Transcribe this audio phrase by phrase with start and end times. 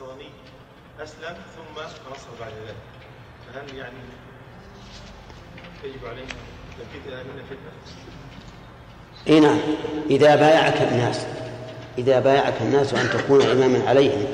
[0.00, 0.30] النصراني
[1.00, 2.76] أسلم ثم نصر بعد ذلك.
[3.46, 3.98] فهل يعني
[5.84, 6.28] يجب علينا
[6.78, 7.72] تنفيذ من الفتنة؟
[9.28, 9.58] إي نعم.
[10.10, 11.26] إذا بايعك الناس
[11.98, 14.26] إذا بايعك الناس أن تكون إماما عليهم.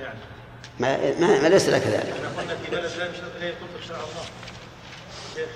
[0.00, 0.18] يعني؟
[0.80, 2.12] ما, ما, ما ليس لك ذلك.
[2.12, 2.90] إحنا قلنا في بلد
[3.40, 4.24] لا يطبق شرع الله.
[5.34, 5.48] شيخ.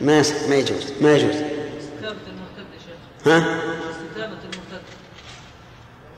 [0.00, 1.34] ما ما يجوز ما يجوز.
[1.34, 3.28] استتابة المرتد يا شيخ.
[3.28, 3.38] ها
[3.90, 4.82] استتابة المرتد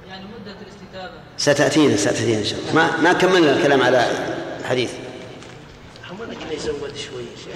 [0.09, 0.57] يعني مدة
[1.49, 2.75] الاستتابة ستأتينا ستأتينا إن شاء الله.
[2.75, 4.11] ما ما كملنا الكلام على
[4.61, 4.91] الحديث.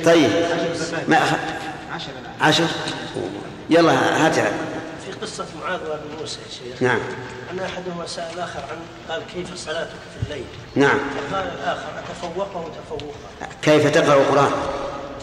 [0.04, 0.30] طيب.
[1.08, 1.32] ما أخ...
[2.40, 2.66] عشر؟
[3.70, 6.82] يلا هات في قصة معاذ وابي موسى يا شيخ.
[6.82, 7.00] نعم.
[7.52, 8.76] أن أحدهما سأل الآخر عن
[9.08, 10.98] قال كيف صلاتك في الليل؟ نعم.
[11.30, 14.50] فقال الآخر أتفوقه تفوقا كيف تقرأ القرآن؟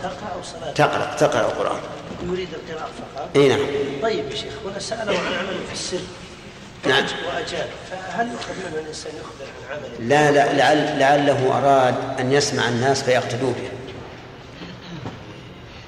[0.03, 1.79] تقرأ صلاتك تقرأ تقرأ القرآن.
[2.23, 3.29] يريد القراءة فقط.
[3.35, 3.59] إي نعم.
[4.01, 5.99] طيب يا شيخ هنا سأله عن عمله في السر.
[6.87, 7.05] نعم.
[7.27, 7.67] وأجاب.
[7.91, 13.03] فهل يؤخذ منه الإنسان يخبر عن عمله؟ لا لا لعل لعله أراد أن يسمع الناس
[13.03, 13.69] فيقتدوا به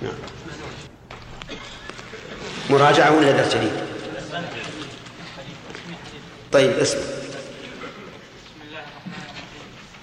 [0.02, 0.14] نعم.
[2.70, 3.72] مراجعة ولا درس جديد؟
[6.52, 7.02] طيب اسمع.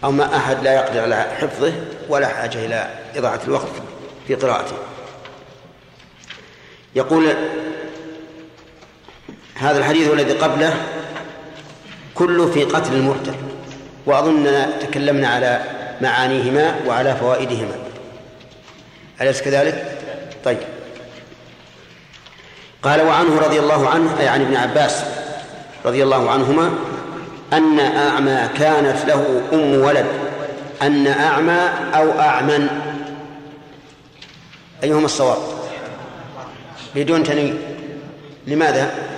[0.04, 1.72] أو ما أحد لا يقدر على حفظه
[2.08, 3.72] ولا حاجة إلى إضاعة الوقت
[4.26, 4.76] في قراءته.
[6.94, 7.34] يقول
[9.54, 10.74] هذا الحديث والذي قبله
[12.14, 13.34] كله في قتل المرتد
[14.06, 15.60] وأظننا تكلمنا على
[16.00, 17.74] معانيهما وعلى فوائدهما.
[19.20, 19.98] أليس كذلك؟
[20.44, 20.58] طيب.
[22.82, 25.04] قال وعنه رضي الله عنه أي عن ابن عباس
[25.84, 26.70] رضي الله عنهما
[27.52, 30.06] أن أعمى كانت له أم ولد
[30.82, 31.60] أن أعمى
[31.94, 32.68] أو أعمن.
[34.82, 35.38] أيهما الصواب؟
[36.94, 37.58] بدون تنوين.
[38.46, 39.13] لماذا؟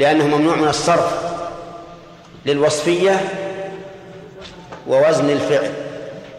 [0.00, 1.12] لأنه ممنوع من الصرف
[2.46, 3.20] للوصفية
[4.86, 5.70] ووزن الفعل.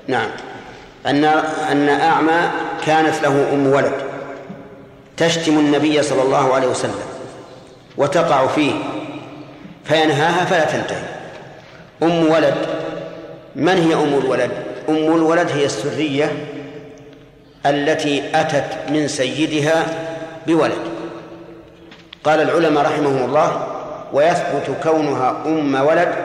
[0.08, 0.30] نعم.
[1.06, 1.26] أن
[1.72, 2.52] أن أعمى
[2.86, 3.94] كانت له أم ولد
[5.18, 7.00] تشتم النبي صلى الله عليه وسلم
[7.98, 8.74] وتقع فيه
[9.86, 11.04] فينهاها فلا تنتهي.
[12.04, 12.56] أم ولد
[13.56, 14.52] من هي أم الولد؟
[14.90, 16.32] أم الولد هي السرية
[17.66, 19.86] التي أتت من سيدها
[20.48, 20.91] بولد.
[22.24, 23.68] قال العلماء رحمهم الله
[24.14, 26.16] ويثبت كونها أم ولد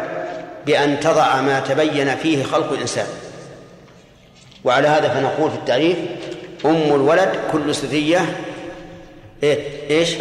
[0.67, 3.07] بأن تضع ما تبين فيه خلق الإنسان.
[4.65, 5.97] وعلى هذا فنقول في التعريف
[6.65, 8.37] أم الولد كل سرية
[9.43, 9.59] إيه؟
[9.91, 10.15] إيش؟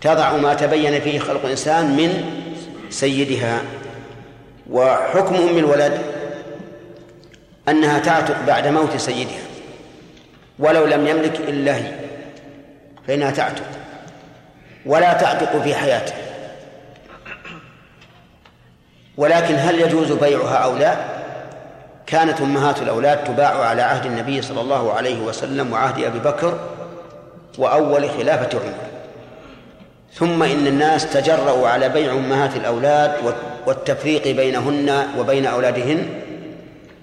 [0.00, 2.24] تضع ما تبين فيه خلق الإنسان من
[2.90, 3.62] سيدها.
[4.70, 6.00] وحكم أم الولد
[7.68, 9.42] أنها تعتق بعد موت سيدها
[10.58, 11.92] ولو لم يملك إلا هي
[13.06, 13.79] فإنها تعتق.
[14.86, 16.14] ولا تعتق في حياته.
[19.16, 20.96] ولكن هل يجوز بيعها أو لا؟
[22.06, 26.58] كانت أمهات الأولاد تباع على عهد النبي صلى الله عليه وسلم وعهد أبي بكر
[27.58, 28.74] وأول خلافة عمر.
[30.14, 33.34] ثم إن الناس تجرؤوا على بيع أمهات الأولاد
[33.66, 36.08] والتفريق بينهن وبين أولادهن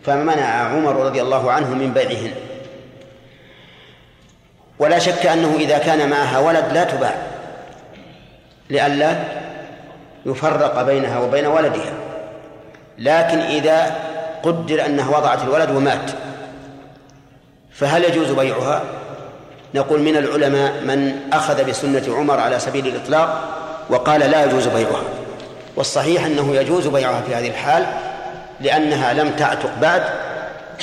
[0.06, 2.32] فمنع عمر رضي الله عنه من بيعهن.
[4.80, 7.16] ولا شك أنه إذا كان معها ولد لا تباع.
[8.69, 9.16] لئلا
[10.25, 11.94] يفرق بينها وبين ولدها.
[12.97, 13.95] لكن إذا
[14.44, 16.11] قدر أنها وضعت الولد ومات
[17.72, 18.81] فهل يجوز بيعها؟
[19.75, 23.57] نقول من العلماء من أخذ بسنة عمر على سبيل الإطلاق
[23.89, 25.03] وقال لا يجوز بيعها.
[25.75, 27.85] والصحيح أنه يجوز بيعها في هذه الحال
[28.61, 30.03] لأنها لم تعتق بعد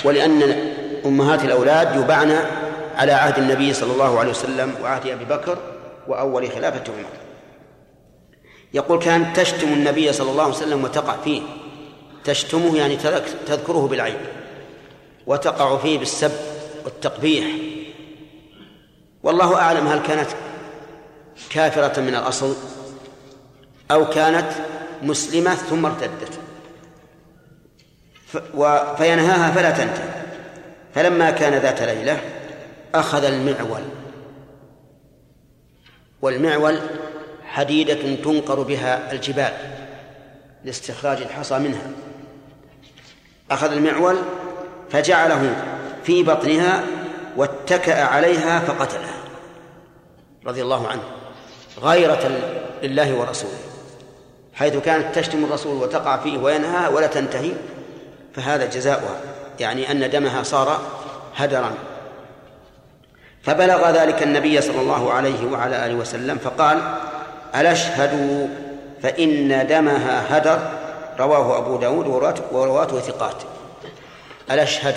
[0.05, 0.57] ولأن
[1.07, 2.37] أمهات الأولاد يباعن
[2.97, 5.59] على عهد النبي صلى الله عليه وسلم وعهد أبي بكر
[6.09, 7.24] وأول خلافة عمر.
[8.75, 11.43] يقول كانت تشتم النبي صلى الله عليه وسلم وتقع فيه.
[12.25, 12.97] تشتمه يعني
[13.47, 14.21] تذكره بالعيب
[15.27, 16.33] وتقع فيه بالسب
[16.85, 17.45] والتقبيح.
[19.23, 20.31] والله أعلم هل كانت
[21.51, 22.57] كافرة من الأصل
[23.91, 24.51] أو كانت
[25.03, 26.41] مسلمة ثم ارتدت.
[28.97, 30.25] فينهاها فلا تنتهي.
[30.95, 32.21] فلما كان ذات ليلة
[32.95, 33.83] أخذ المعول.
[36.23, 36.81] والمعول
[37.55, 39.53] حديدة تنقر بها الجبال
[40.65, 41.91] لاستخراج الحصى منها.
[43.51, 44.17] أخذ المعول
[44.91, 45.57] فجعله
[46.05, 46.85] في بطنها
[47.37, 49.15] واتكأ عليها فقتلها.
[50.47, 51.03] رضي الله عنه.
[51.83, 52.41] غيرة
[52.83, 53.59] لله ورسوله.
[54.55, 57.53] حيث كانت تشتم الرسول وتقع فيه وينهى ولا تنتهي
[58.35, 59.21] فهذا جزاؤها.
[59.61, 60.81] يعني أن دمها صار
[61.37, 61.75] هدرا.
[63.43, 66.95] فبلغ ذلك النبي صلى الله عليه وعلى آله وسلم فقال
[67.55, 68.47] ألا اشهدوا
[69.03, 70.71] فإن دمها هدر
[71.19, 72.07] رواه أبو داود
[72.53, 73.43] ورواته ثقات.
[74.51, 74.95] الأشهد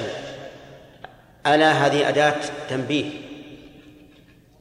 [1.47, 2.35] ألا هذه أداة
[2.69, 3.05] تنبيه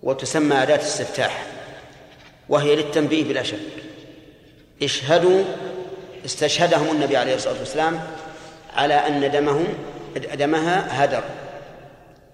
[0.03, 1.43] وتسمى أداة استفتاح
[2.49, 3.59] وهي للتنبيه بلا شك.
[4.83, 5.45] اشهدوا
[6.25, 8.01] استشهدهم النبي عليه الصلاة والسلام
[8.77, 9.67] على أن دمهم
[10.35, 11.23] دمها هدر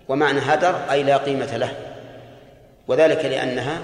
[0.09, 1.73] ومعنى هدر أي لا قيمة له
[2.89, 3.79] وذلك لأنها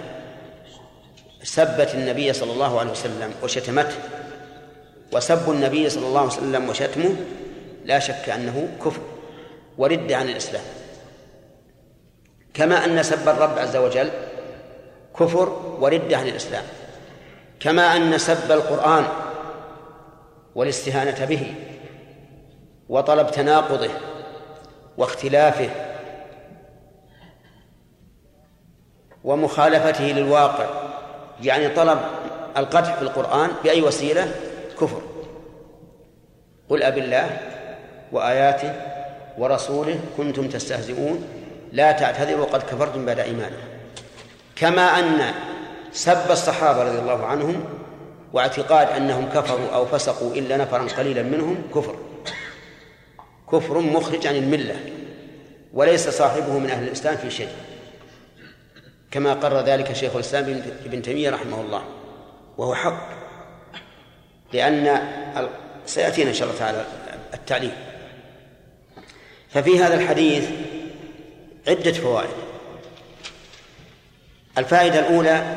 [1.43, 3.97] سبت النبي صلى الله عليه وسلم وشتمته.
[5.13, 7.17] وسب النبي صلى الله عليه وسلم وشتمه
[7.85, 9.01] لا شك أنه كفر
[9.79, 10.65] ورد عن الإسلام.
[12.55, 14.11] كما أن سب الرب عز وجل
[15.19, 16.65] كفر ورد عن الإسلام.
[17.61, 19.05] كما أن سب القرآن
[20.55, 21.55] والاستهانة به
[22.89, 23.91] وطلب تناقضه
[24.97, 25.71] واختلافه
[29.25, 30.88] ومخالفته للواقع
[31.43, 31.99] يعني طلب
[32.57, 34.35] القدح في القرآن بأي وسيلة؟
[34.81, 35.03] كفر.
[36.69, 37.39] قل أب الله
[38.13, 38.73] وآياته
[39.39, 41.25] ورسوله كنتم تستهزئون
[41.73, 43.69] لا تعتذروا قد كفرتم بعد إيمانكم.
[44.57, 45.35] كما أن
[45.93, 47.65] سب الصحابة رضي الله عنهم
[48.33, 51.97] واعتقاد أنهم كفروا أو فسقوا إلا نفرا قليلا منهم كفر.
[53.53, 54.77] كفر مخرج عن الملة
[55.75, 57.49] وليس صاحبه من أهل الإسلام في شيء.
[59.11, 61.85] كما قرر ذلك شيخ الإسلام ابن تيمية رحمه الله
[62.59, 63.09] وهو حق
[64.53, 65.01] لأن
[65.87, 66.85] سيأتينا إن شاء الله تعالى
[67.35, 67.73] التعليم
[69.49, 70.51] ففي هذا الحديث
[71.69, 72.31] عدة فوائد.
[74.59, 75.57] الفائدة الأولى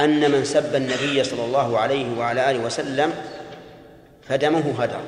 [0.00, 3.12] أن من سب النبي صلى الله عليه وعلى آله وسلم
[4.28, 5.00] فدمه هدر.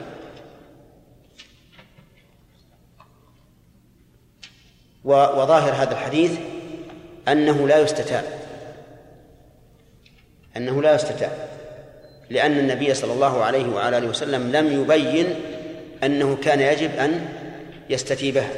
[5.05, 6.39] وظاهر هذا الحديث
[7.33, 8.25] أنه لا يستتاب.
[10.57, 11.33] أنه لا يستتاب.
[12.31, 15.35] لأن النبي صلى الله عليه وعلى آله وسلم لم يبين
[16.05, 17.29] أنه كان يجب أن
[17.91, 18.51] يستتيبها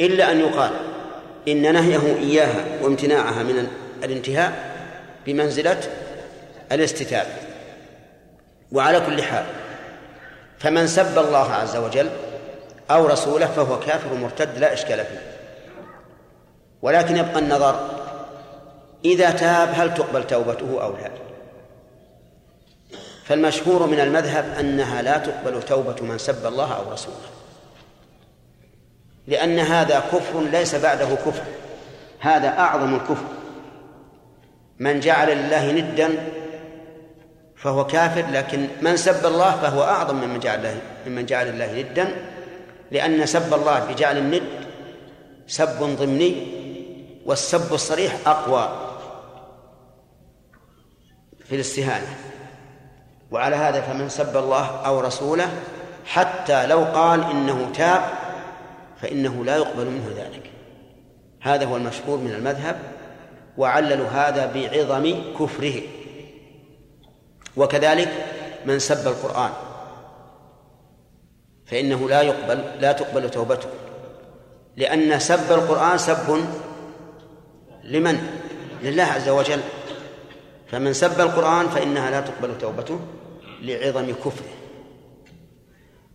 [0.00, 0.70] إلا أن يقال
[1.48, 3.68] إن نهيه إياها وامتناعها من
[4.04, 4.52] الانتهاء
[5.26, 5.80] بمنزلة
[6.72, 7.28] الاستتابة
[8.72, 9.44] وعلى كل حال
[10.58, 12.08] فمن سب الله عز وجل
[12.90, 15.37] أو رسوله فهو كافر مرتد لا إشكال فيه.
[16.82, 17.90] ولكن يبقى النظر
[19.04, 21.10] إذا تاب هل تقبل توبته أو لا؟
[23.24, 27.16] فالمشهور من المذهب أنها لا تقبل توبة من سب الله أو رسوله
[29.26, 31.42] لأن هذا كفر ليس بعده كفر
[32.20, 33.24] هذا أعظم الكفر.
[34.78, 36.08] من جعل لله ندا
[37.56, 42.08] فهو كافر لكن من سب الله فهو أعظم ممن جعل الله ممن جعل الله ندا
[42.90, 44.42] لأن سب الله بجعل الند
[45.46, 46.57] سب ضمني
[47.28, 48.68] والسب الصريح أقوى
[51.44, 52.16] في الاستهانة.
[53.30, 55.48] وعلى هذا فمن سب الله أو رسوله
[56.04, 58.02] حتى لو قال إنه تاب
[59.02, 60.50] فإنه لا يقبل منه ذلك.
[61.40, 62.78] هذا هو المشهور من المذهب
[63.58, 65.82] وعللوا هذا بعظم كفره.
[67.56, 68.26] وكذلك
[68.66, 69.50] من سب القرآن
[71.66, 73.68] فإنه لا يقبل لا تقبل توبته.
[74.76, 76.44] لأن سب القرآن سب
[77.88, 78.18] لمن؟
[78.82, 79.60] لله عز وجل.
[80.70, 83.00] فمن سب القرآن فإنها لا تقبل توبته
[83.62, 84.54] لعظم كفره.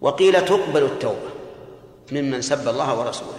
[0.01, 1.29] وقيل تقبل التوبة
[2.11, 3.37] ممن سب الله ورسوله.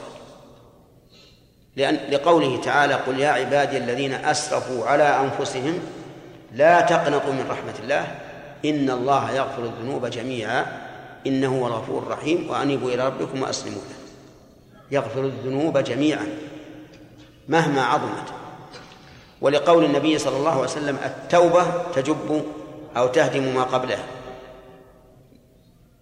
[1.77, 5.79] لأن لقوله تعالى قل يا عبادي الذين أسرفوا على أنفسهم
[6.53, 8.19] لا تقنطوا من رحمة الله
[8.65, 10.67] إن الله يغفر الذنوب جميعا
[11.27, 13.97] إنه هو الغفور الرحيم وأنيبوا إلى ربكم وأسلموا له.
[14.91, 16.27] يغفر الذنوب جميعا.
[17.49, 18.33] مهما عظمت.
[19.41, 22.45] ولقول النبي صلى الله عليه وسلم التوبة تجب
[22.97, 24.05] أو تهدم ما قبلها.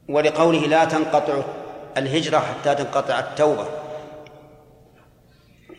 [0.09, 1.43] ولقوله لا تنقطع
[1.97, 3.67] الهجرة حتى تنقطع التوبة.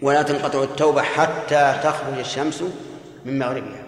[0.01, 2.63] ولا تنقطع التوبة حتى تخرج الشمس
[3.25, 3.83] من مغربها.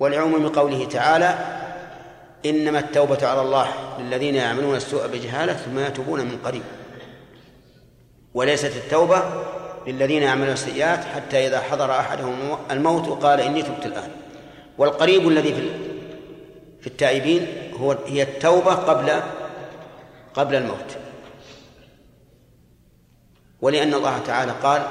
[0.00, 1.38] ولعموم قوله تعالى
[2.46, 6.62] إنما التوبة على الله للذين يعملون السوء بجهالة ثم يتوبون من قريب.
[8.34, 9.22] وليست التوبة
[9.86, 14.10] للذين يعملون السيئات حتى إذا حضر أحدهم الموت قال إني تبت الآن.
[14.78, 15.70] والقريب الذي في
[16.80, 17.46] في التائبين
[17.80, 19.20] هو هي التوبة قبل
[20.34, 20.96] قبل الموت.
[23.60, 24.86] ولأن الله تعالى قال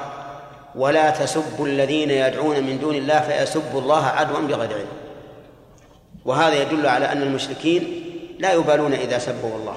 [0.74, 4.88] ولا تسبوا الذين يدعون من دون الله فيسبوا الله عدوا بغير علم.
[6.24, 8.02] وهذا يدل على أن المشركين
[8.38, 9.76] لا يبالون إذا سبوا الله.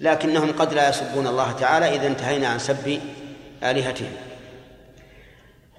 [0.00, 3.00] لكنهم قد لا يسبون الله تعالى إذا انتهينا عن سب
[3.62, 4.12] آلهتهم.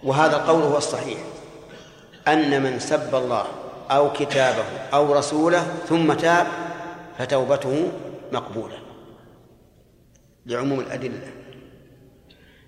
[0.04, 1.20] وهذا القول هو الصحيح.
[2.28, 3.46] أن من سب الله
[3.92, 6.48] أو كتابه أو رسوله ثم تاب
[7.18, 7.92] فتوبته
[8.32, 8.78] مقبولة
[10.46, 11.32] لعموم الأدلة.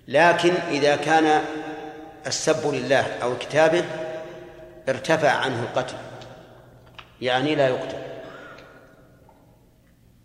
[0.08, 1.42] لكن إذا كان
[2.26, 3.84] السب لله أو كتابه
[4.88, 5.96] ارتفع عنه القتل
[7.20, 8.09] يعني لا يقتل.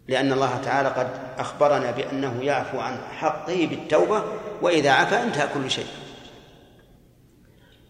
[0.07, 1.07] لأن الله تعالى قد
[1.38, 4.24] أخبرنا بأنه يعفو عن حقه بالتوبة
[4.62, 5.88] وإذا عفا انتهى كل شيء.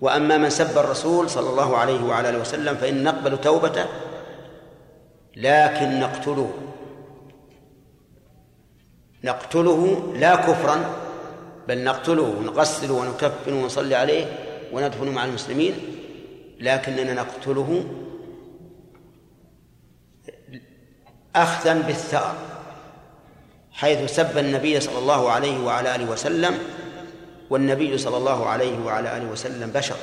[0.01, 3.85] وأما من سب الرسول صلى الله عليه وعلى آله وسلم فإن نقبل توبته
[5.35, 6.53] لكن نقتله.
[9.23, 11.05] نقتله لا كفرا
[11.67, 14.25] بل نقتله ونغسله ونكفنه ونصلي عليه
[14.71, 15.73] وندفن مع المسلمين
[16.59, 17.83] لكننا نقتله
[21.35, 22.35] أخذا بالثأر
[23.71, 26.59] حيث سب النبي صلى الله عليه وعلى آله وسلم
[27.49, 29.95] والنبي صلى الله عليه وعلى آله وسلم بشر.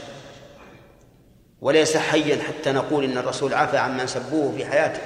[1.60, 5.00] وليس حيا حتى نقول إن الرسول عفى عمن سبوه في حياته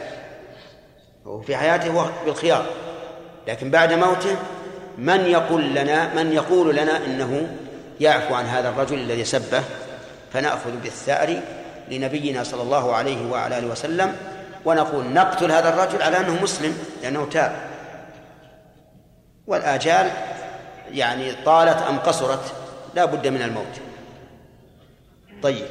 [1.24, 2.66] وفي حياته بالخيار.
[3.48, 4.36] لكن بعد موته
[4.98, 7.56] من يقول لنا من يقول لنا إنه
[8.00, 9.62] يعفو عن هذا الرجل الذي سبه
[10.32, 11.40] فنأخذ بالثأر
[11.90, 14.16] لنبينا صلى الله عليه وعلى آله وسلم
[14.66, 17.56] ونقول نقتل هذا الرجل على أنه مسلم لأنه تاب.
[19.46, 20.10] والآجال
[20.92, 22.52] يعني طالت أم قصرت
[22.94, 23.80] لا بد من الموت.
[25.42, 25.66] طيب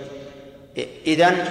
[1.07, 1.45] إذن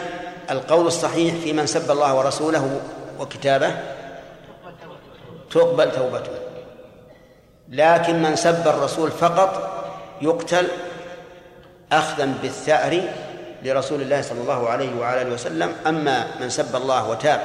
[0.51, 2.81] القول الصحيح في من سب الله ورسوله
[3.21, 3.75] وكتابه
[5.51, 6.33] تقبل توبته.
[7.69, 9.85] لكن من سب الرسول فقط
[10.23, 10.69] يقتل
[11.93, 13.03] أخذا بالثأر
[13.65, 15.73] لرسول الله صلى الله عليه وعلى آله وسلم.
[15.87, 17.41] أما من سب الله وتاب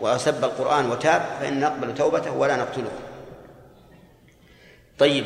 [0.00, 2.90] وسب القرآن وتاب فإن نقبل توبته ولا نقتله.
[4.98, 5.24] طيب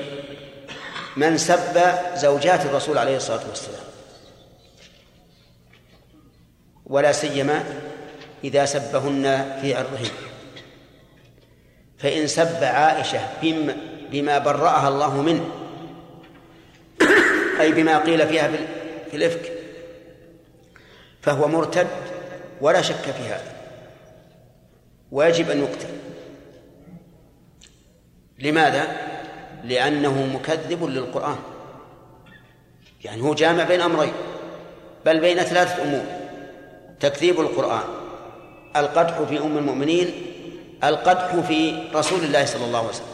[1.17, 1.79] من سب
[2.15, 3.85] زوجات الرسول عليه الصلاة والسلام
[6.87, 7.65] ولا سيما
[8.45, 10.11] إذا سبهن في عرضهن
[11.99, 13.77] فإن سب عائشة بما,
[14.11, 15.45] بما برأها الله منه
[17.61, 18.51] أي بما قيل فيها
[19.11, 19.53] في الإفك
[21.25, 21.87] فهو مرتد
[22.61, 23.55] ولا شك في هذا.
[25.13, 25.89] ويجب أن يقتل.
[28.39, 28.97] لماذا؟
[29.65, 31.37] لأنه مكذب للقرآن.
[33.05, 34.13] يعني هو جامع بين أمرين
[35.07, 36.05] بل بين ثلاثة أمور.
[37.01, 37.85] تكذيب القرآن
[38.77, 40.15] القدح في أم المؤمنين
[40.85, 43.07] القدح في رسول الله صلى الله عليه وسلم.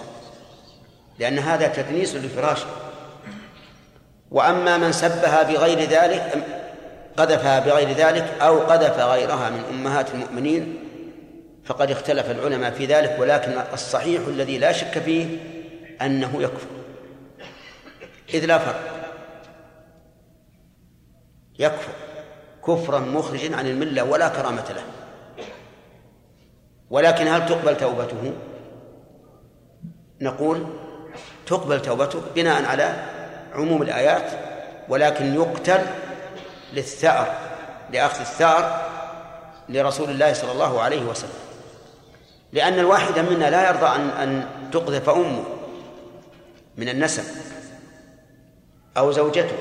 [1.18, 2.66] لأن هذا تدنيس لفراشه.
[4.30, 6.44] وأما من سبها بغير ذلك
[7.20, 10.78] قذفها بغير ذلك أو قذف غيرها من أمهات المؤمنين
[11.64, 15.38] فقد اختلف العلماء في ذلك ولكن الصحيح الذي لا شك فيه
[16.02, 16.66] أنه يكفر.
[18.34, 18.80] إذ لا فرق.
[21.58, 21.92] يكفر
[22.66, 24.82] كفرا مخرجا عن الملة ولا كرامة له.
[26.90, 28.32] ولكن هل تقبل توبته؟
[30.20, 30.66] نقول
[31.46, 32.94] تقبل توبته بناء على
[33.54, 34.30] عموم الآيات
[34.88, 35.80] ولكن يقتل
[36.72, 37.34] للثأر
[37.92, 38.90] لأخذ الثأر
[39.68, 41.40] لرسول الله صلى الله عليه وسلم.
[42.52, 45.44] لأن الواحد منا لا يرضى أن أن تقذف أمه
[46.76, 47.24] من النسب
[48.96, 49.56] أو زوجته.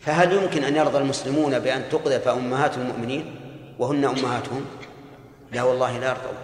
[0.00, 3.40] فهل يمكن أن يرضى المسلمون بأن تقذف أمهات المؤمنين
[3.78, 4.66] وهن أمهاتهم؟
[5.52, 6.34] لا والله لا يرضون.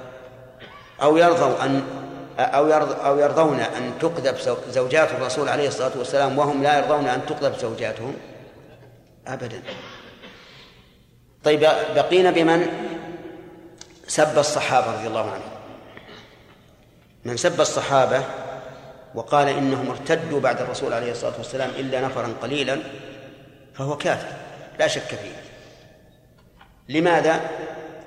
[1.02, 1.82] أو يرضوا أن
[2.38, 2.72] أو
[3.06, 8.14] أو يرضون أن تقذف زوجات الرسول عليه الصلاة والسلام وهم لا يرضون أن تقذف زوجاتهم؟
[9.28, 9.62] أبدا.
[11.44, 11.60] طيب
[11.94, 12.66] بقينا بمن؟
[14.06, 15.50] سب الصحابة رضي الله عنهم.
[17.24, 18.24] من سب الصحابة
[19.14, 22.78] وقال إنهم ارتدوا بعد الرسول عليه الصلاة والسلام إلا نفرا قليلا
[23.74, 24.36] فهو كافر
[24.78, 25.42] لا شك فيه.
[26.88, 27.50] لماذا؟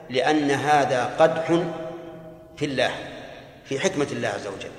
[0.09, 1.63] لأن هذا قدح
[2.57, 2.91] في الله
[3.65, 4.71] في حكمة الله عز وجل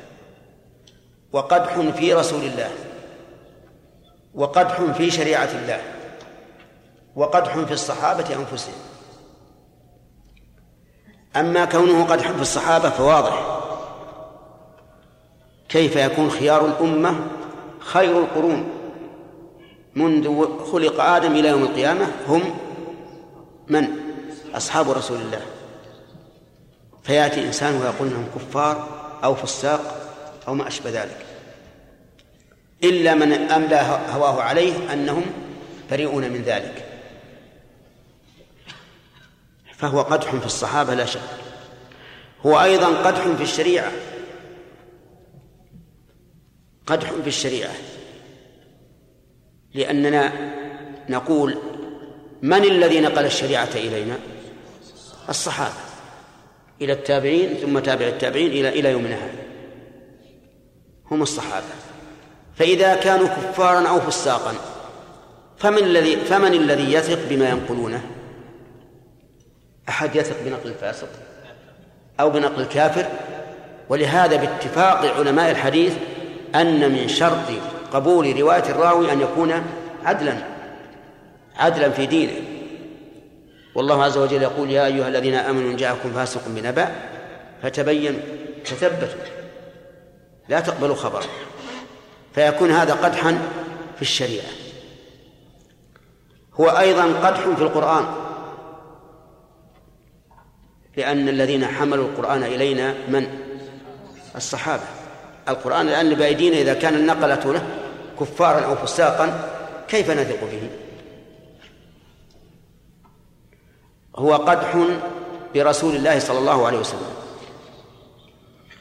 [1.32, 2.70] وقدح في رسول الله
[4.34, 6.01] وقدح في شريعة الله.
[7.16, 8.74] وقدح في الصحابة أنفسهم.
[11.36, 13.62] أما كونه قدح في الصحابة فواضح.
[15.68, 17.26] كيف يكون خيار الأمة
[17.78, 18.68] خير القرون؟
[19.94, 22.42] منذ خلق آدم إلى يوم القيامة هم
[23.68, 23.88] من؟
[24.54, 25.40] أصحاب رسول الله.
[27.02, 28.88] فيأتي إنسان ويقول أنهم كفار
[29.24, 29.80] أو فساق
[30.48, 31.26] أو ما أشبه ذلك.
[32.84, 35.22] إلا من أملى هواه عليه أنهم
[35.90, 36.81] بريئون من ذلك.
[39.82, 41.20] فهو قدح في الصحابة لا شك.
[42.46, 43.92] هو أيضا قدح في الشريعة.
[46.86, 47.72] قدح في الشريعة.
[49.74, 50.32] لأننا
[51.08, 51.58] نقول
[52.42, 54.18] من الذي نقل الشريعة إلينا؟
[55.28, 55.74] الصحابة.
[56.80, 59.42] إلى التابعين ثم تابع التابعين إلى إلى يومنا هذا
[61.10, 61.66] هم الصحابة.
[62.54, 64.54] فإذا كانوا كفارا أو فساقا
[65.58, 68.21] فمن الذي فمن الذي يثق بما ينقلونه؟
[69.88, 71.08] أحد يثق بنقل الفاسق
[72.20, 73.06] أو بنقل الكافر؟
[73.88, 75.92] ولهذا باتفاق علماء الحديث
[76.54, 77.48] أن من شرط
[77.92, 79.52] قبول رواية الراوي أن يكون
[80.04, 80.34] عدلا
[81.56, 82.32] عدلا في دينه.
[83.74, 86.88] والله عز وجل يقول يا أيها الذين آمنوا إن جاءكم فاسق بنبأ
[87.62, 88.20] فتبينوا
[88.64, 89.18] تثبتوا
[90.48, 91.22] لا تقبلوا خبرا
[92.34, 93.38] فيكون هذا قدحا
[93.96, 94.46] في الشريعة.
[96.54, 98.04] هو أيضا قدح في القرآن.
[100.96, 103.26] لأن الذين حملوا القرآن إلينا من؟
[104.36, 104.82] الصحابة.
[105.48, 107.66] القرآن الآن بأيدينا إذا كان النقلة له
[108.20, 109.50] كفارا أو فساقا
[109.88, 110.70] كيف نثق به؟
[114.16, 114.86] هو قدح
[115.54, 117.14] برسول الله صلى الله عليه وسلم.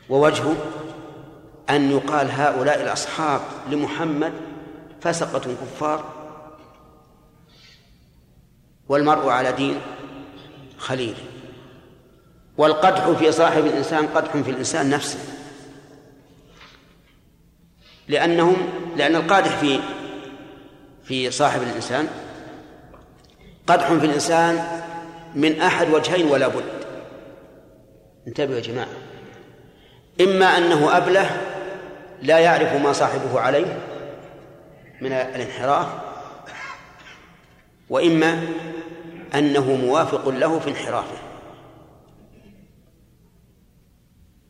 [0.10, 0.56] ووجهه
[1.70, 4.34] أن يقال هؤلاء الأصحاب لمحمد
[5.02, 6.06] فسقة كفار
[8.90, 9.82] والمرء على دين
[10.78, 11.16] خليل.
[12.58, 15.20] والقدح في صاحب الإنسان قدح في الإنسان نفسه.
[18.08, 18.56] لأنهم
[18.98, 19.80] لأن القادح في
[21.04, 22.08] في صاحب الإنسان
[23.68, 24.82] قدح في الإنسان
[25.36, 26.64] من أحد وجهين ولا بد.
[28.28, 28.88] انتبهوا يا جماعة.
[30.22, 31.42] إما أنه أبله
[32.22, 33.80] لا يعرف ما صاحبه عليه
[35.02, 35.88] من الانحراف
[37.90, 38.44] وإما
[39.36, 41.31] أنه موافق له في انحرافه.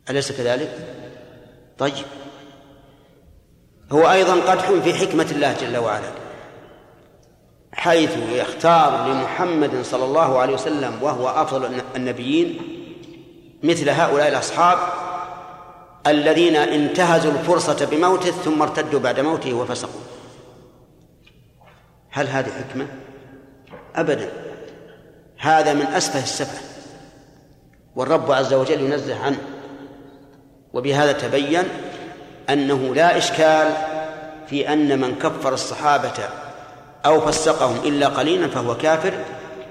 [0.10, 0.72] أليس كذلك؟
[1.77, 2.05] طيب
[3.91, 6.12] هو أيضا قدح في حكمة الله جل وعلا
[7.74, 12.60] حيث يختار لمحمد صلى الله عليه وسلم وهو أفضل النبيين
[13.63, 14.78] مثل هؤلاء الأصحاب
[16.08, 20.02] الذين انتهزوا الفرصة بموته ثم ارتدوا بعد موته وفسقوا
[22.10, 22.88] هل هذه حكمة؟
[23.95, 24.32] أبدا
[25.38, 26.62] هذا من أسفه السفه
[27.95, 29.38] والرب عز وجل ينزه عنه
[30.73, 31.63] وبهذا تبين
[32.49, 33.73] أنه لا إشكال
[34.49, 36.13] في أن من كفر الصحابة
[37.05, 39.13] أو فسقهم إلا قليلا فهو كافر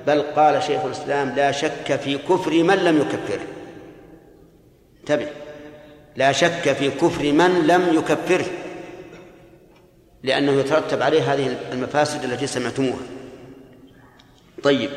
[0.07, 3.47] بل قال شيخ الإسلام لا شك في كفر من لم يكفره.
[5.01, 5.27] انتبه.
[6.17, 8.47] لا شك في كفر من لم يكفره
[10.23, 13.03] لأنه يترتب عليه هذه المفاسد التي سمعتموها.
[14.63, 14.91] طيب.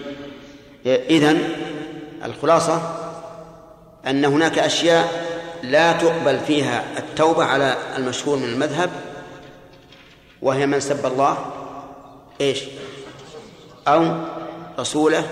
[0.86, 1.50] إذن
[2.26, 2.82] الخلاصة
[4.08, 5.33] أن هناك أشياء
[5.64, 8.90] لا تقبل فيها التوبة على المشهور من المذهب
[10.42, 11.38] وهي من سب الله
[12.42, 12.64] إيش؟
[13.88, 14.16] أو
[14.80, 15.30] رسوله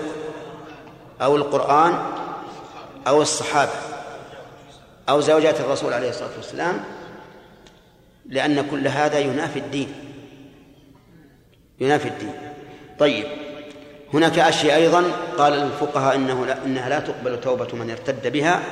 [1.22, 1.98] أو القرآن
[3.08, 3.72] أو الصحابة
[5.08, 6.80] أو زوجات الرسول عليه الصلاة والسلام
[8.26, 9.94] لأن كل هذا ينافي الدين.
[11.80, 12.34] ينافي الدين.
[12.98, 13.26] طيب
[14.14, 15.04] هناك أشياء أيضا
[15.38, 18.62] قال الفقهاء إنه لا إنها لا تقبل توبة من ارتد بها.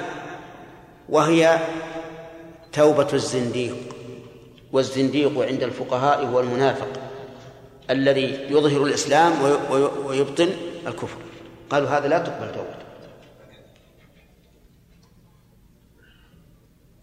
[1.11, 1.59] وهي
[2.73, 3.77] توبة الزنديق
[4.73, 6.89] والزنديق عند الفقهاء هو المنافق
[7.91, 9.33] الذي يظهر الإسلام
[10.05, 10.49] ويبطن
[10.87, 11.19] الكفر.
[11.71, 12.81] قالوا هذا لا تقبل توبته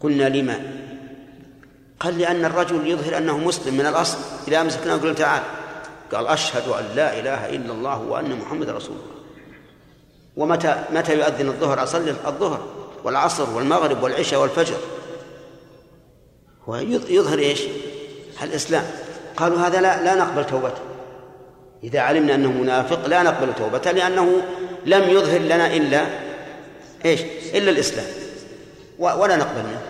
[0.00, 0.72] قلنا لما؟
[2.00, 4.18] قال لأن الرجل يظهر أنه مسلم من الأصل
[4.48, 5.42] إذا أمسكناه قلنا تعال.
[6.12, 9.18] قال أشهد أن لا إله إلا الله وأن محمد رسول الله.
[10.36, 12.77] ومتى متى يؤذن الظهر؟ أصلي الظهر.
[13.04, 14.76] والعصر والمغرب والعشاء والفجر.
[16.66, 17.62] ويظهر إيش؟
[18.42, 18.84] الإسلام.
[19.36, 20.80] قالوا هذا لا لا نقبل توبته.
[21.84, 24.42] إذا علمنا أنه منافق لا نقبل توبته لأنه
[24.86, 26.06] لم يظهر لنا إلا
[27.04, 27.20] إيش؟
[27.54, 28.06] إلا الإسلام.
[28.98, 29.82] ولا نقبل منه.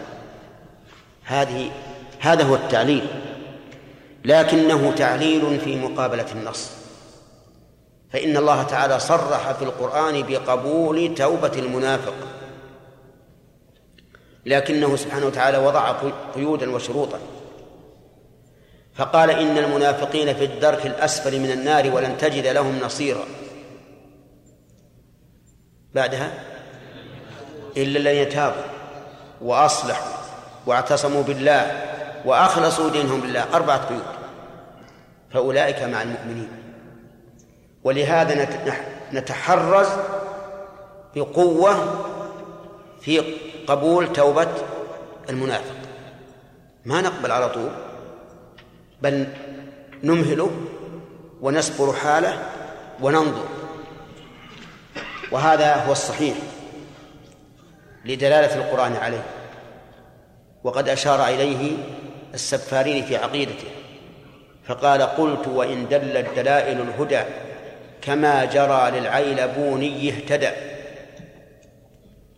[1.25, 1.71] هذه
[2.19, 3.07] هذا هو التعليل.
[4.25, 6.71] لكنه تعليل في مقابلة النص.
[8.13, 12.15] فإن الله تعالى صرح في القرآن بقبول توبة المنافق.
[14.49, 15.93] لكنه سبحانه وتعالى وضع
[16.35, 17.19] قيودا وشروطا.
[18.95, 23.25] فقال إن المنافقين في الدرك الأسفل من النار ولن تجد لهم نصيرا.
[25.95, 26.33] بعدها؟
[27.77, 28.63] إلا الذين تابوا
[29.43, 30.13] وأصلحوا
[30.67, 31.83] واعتصموا بالله
[32.25, 33.45] وأخلصوا دينهم بالله.
[33.55, 34.03] أربعة قيود.
[35.31, 36.49] فأولئك مع المؤمنين.
[37.85, 38.49] ولهذا
[39.13, 39.89] نتحرز
[41.15, 42.05] بقوة
[43.01, 43.23] في
[43.69, 44.49] قبول توبة
[45.31, 45.77] المنافق.
[46.85, 47.71] ما نقبل على طول
[49.03, 49.27] بل
[50.05, 50.51] نمهله
[51.41, 52.39] ونسبر حاله
[53.01, 53.45] وننظر.
[55.31, 56.37] وهذا هو الصحيح
[58.05, 59.25] لدلالة القرآن عليه.
[60.65, 61.77] وقد أشار إليه
[62.35, 63.69] السفارين في عقيدته
[64.65, 67.21] فقال قلت وإن دلت دلائل الهدى
[68.03, 70.51] كما جرى للعيلبوني اهتدى.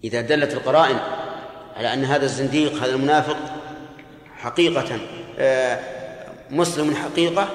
[0.04, 0.98] إذا دلت القرائن
[1.76, 3.36] على أن هذا الزنديق هذا المنافق
[4.36, 4.98] حقيقة
[5.38, 5.80] آه،
[6.50, 7.48] مسلم حقيقة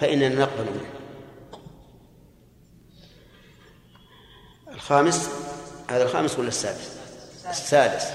[0.00, 0.90] فإننا نقبل منه.
[4.74, 5.30] الخامس
[5.90, 6.96] هذا الخامس ولا السادس؟
[7.50, 8.06] السادس.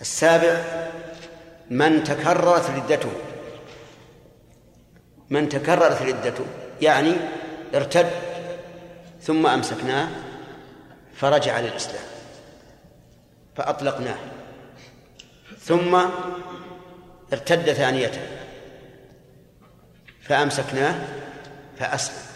[0.00, 0.64] السابع
[1.70, 3.12] من تكررت ردته.
[5.30, 6.44] من تكررت ردته
[6.80, 7.12] يعني
[7.74, 8.10] ارتد
[9.22, 10.08] ثم أمسكناه
[11.14, 12.11] فرجع للإسلام.
[13.56, 14.18] فأطلقناه.
[15.58, 15.94] ثم
[17.32, 18.12] ارتد ثانية
[20.22, 21.08] فأمسكناه
[21.78, 22.32] فأسلم.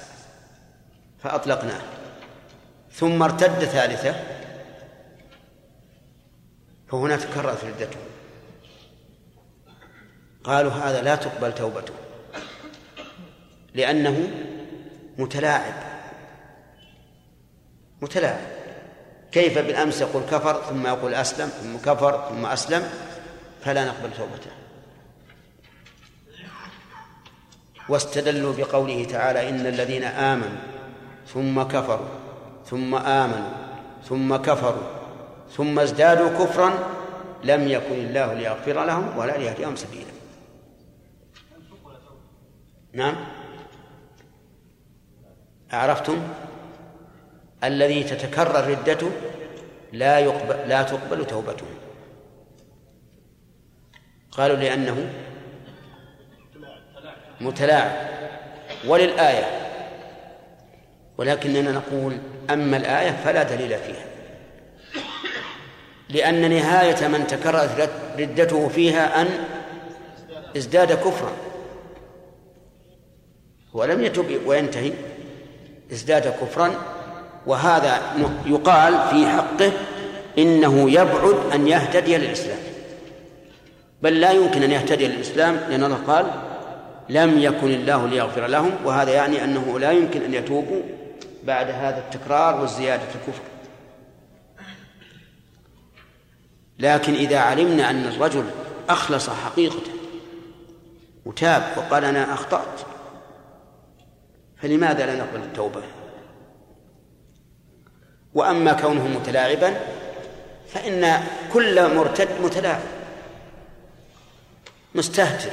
[1.23, 1.81] فأطلقناه.
[2.93, 4.15] ثم ارتد ثالثة.
[6.89, 7.99] فهنا تكررت ردته.
[10.45, 11.95] قالوا هذا لا تقبل توبته.
[13.75, 14.31] لأنه
[15.19, 15.75] متلاعب.
[18.03, 18.56] متلاعب.
[19.33, 22.91] كيف بالأمس يقول كفر ثم يقول أسلم ثم كفر ثم أسلم
[23.65, 24.51] فلا نقبل توبته.
[27.89, 30.59] واستدلوا بقوله تعالى إن الذين آمنوا
[31.27, 32.09] ثم كفروا
[32.67, 33.51] ثم آمنوا
[34.09, 34.83] ثم كفروا
[35.57, 36.79] ثم ازدادوا كفرا
[37.45, 40.17] لم يكن الله ليغفر لهم ولا ليهديهم سبيلا.
[42.93, 43.17] نعم؟
[45.73, 46.23] أعرفتم؟
[47.65, 49.11] الذي تتكرر ردته
[49.93, 51.67] لا يقبل لا تقبل توبته.
[54.31, 55.11] قالوا لأنه
[57.41, 57.93] متلاعب.
[58.87, 59.45] وللآية.
[61.19, 62.19] ولكننا نقول
[62.51, 64.07] أما الآية فلا دليل فيها.
[66.09, 69.29] لأن نهاية من تكررت ردته فيها أن
[70.57, 71.33] ازداد كفرا.
[73.73, 74.93] ولم يتب وينتهي.
[75.93, 76.96] ازداد كفرا
[77.47, 78.01] وهذا
[78.47, 79.73] يقال في حقه
[80.39, 82.59] إنه يبعد أن يهتدي للإسلام.
[84.03, 86.27] بل لا يمكن أن يهتدي للإسلام لأن الله قال
[87.09, 90.83] لم يكن الله ليغفر لهم وهذا يعني أنه لا يمكن أن يتوبوا
[91.45, 93.43] بعد هذا التكرار والزيادة الكفر.
[96.79, 98.45] لكن إذا علمنا أن الرجل
[98.89, 99.93] أخلص حقيقته
[101.25, 102.81] وتاب وقال أنا أخطأت
[104.63, 105.83] فلماذا لا نقبل التوبة؟
[108.37, 109.75] وأما كونه متلاعبا
[110.69, 111.23] فإن
[111.53, 112.81] كل مرتد متلاعب
[114.95, 115.51] مستهتر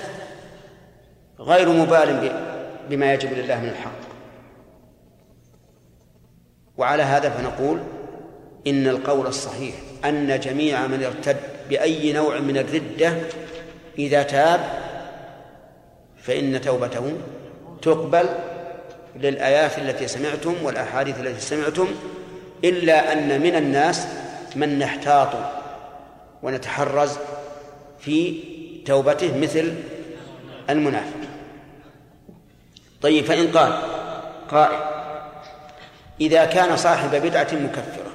[1.40, 2.32] غير مبال
[2.90, 4.14] بما يجب لله من الحق.
[6.78, 7.80] وعلى هذا فنقول
[8.68, 11.38] إن القول الصحيح أن جميع من ارتد
[11.70, 13.14] بأي نوع من الردة
[13.98, 14.60] إذا تاب
[16.18, 17.14] فإن توبته
[17.82, 18.30] تقبل
[19.16, 21.88] للآيات التي سمعتم والأحاديث التي سمعتم
[22.64, 24.08] إلا أن من الناس
[24.56, 25.30] من نحتاط
[26.44, 27.18] ونتحرز
[28.00, 28.44] في
[28.86, 29.74] توبته مثل
[30.70, 31.20] المنافق.
[33.02, 33.82] طيب فإن قال
[34.52, 34.80] قائل
[36.22, 38.12] إذا كان صاحب بدعة مكفرة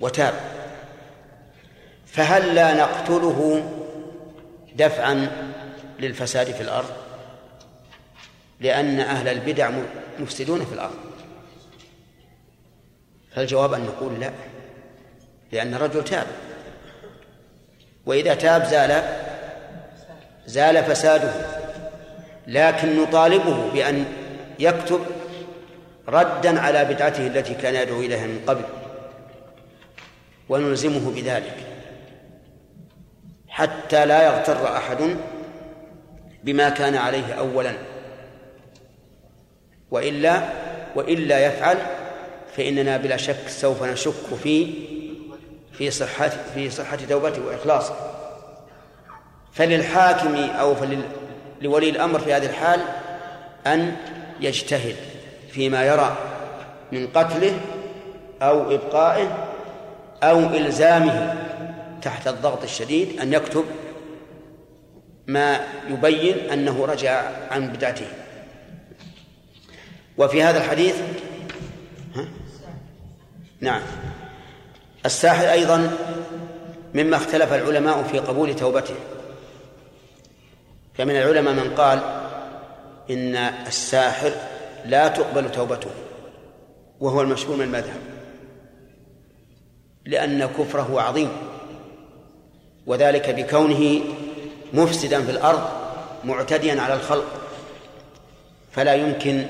[0.00, 0.34] وتاب
[2.06, 3.72] فهل لا نقتله
[4.76, 5.30] دفعا
[6.00, 6.90] للفساد في الأرض؟
[8.60, 9.70] لأن أهل البدع
[10.18, 11.05] مفسدون في الأرض.
[13.36, 14.30] فالجواب أن نقول لا؟
[15.52, 16.26] لأن الرجل تاب.
[18.06, 19.02] وإذا تاب زال
[20.46, 21.32] زال فساده.
[22.46, 24.04] لكن نطالبه بأن
[24.58, 25.00] يكتب
[26.08, 28.64] ردا على بدعته التي كان يدعو إليها من قبل
[30.48, 31.56] ونلزمه بذلك.
[33.48, 35.16] حتى لا يغتر أحد
[36.44, 37.72] بما كان عليه أولا.
[39.90, 40.42] وإلا
[40.94, 41.95] وإلا يفعل
[42.56, 44.72] فإننا بلا شك سوف نشك في
[45.72, 47.96] في صحة في صحة توبته وإخلاصه
[49.52, 51.02] فللحاكم أو فلل
[51.60, 52.80] لولي الأمر في هذه الحال
[53.66, 53.96] أن
[54.40, 54.96] يجتهد
[55.50, 56.16] فيما يرى
[56.92, 57.60] من قتله
[58.42, 59.48] أو إبقائه
[60.22, 61.34] أو إلزامه
[62.02, 63.64] تحت الضغط الشديد أن يكتب
[65.26, 68.06] ما يبين أنه رجع عن بدعته
[70.18, 70.96] وفي هذا الحديث
[72.14, 72.28] ها؟
[73.60, 73.82] نعم.
[75.06, 75.96] الساحر أيضا
[76.94, 78.94] مما اختلف العلماء في قبول توبته.
[80.94, 82.00] فمن العلماء من قال
[83.10, 84.32] إن الساحر
[84.84, 85.90] لا تقبل توبته
[87.00, 88.00] وهو المشهور من المذهب
[90.04, 91.28] لأن كفره عظيم
[92.86, 94.00] وذلك بكونه
[94.72, 95.68] مفسدا في الأرض
[96.24, 97.26] معتديا على الخلق
[98.72, 99.46] فلا يمكن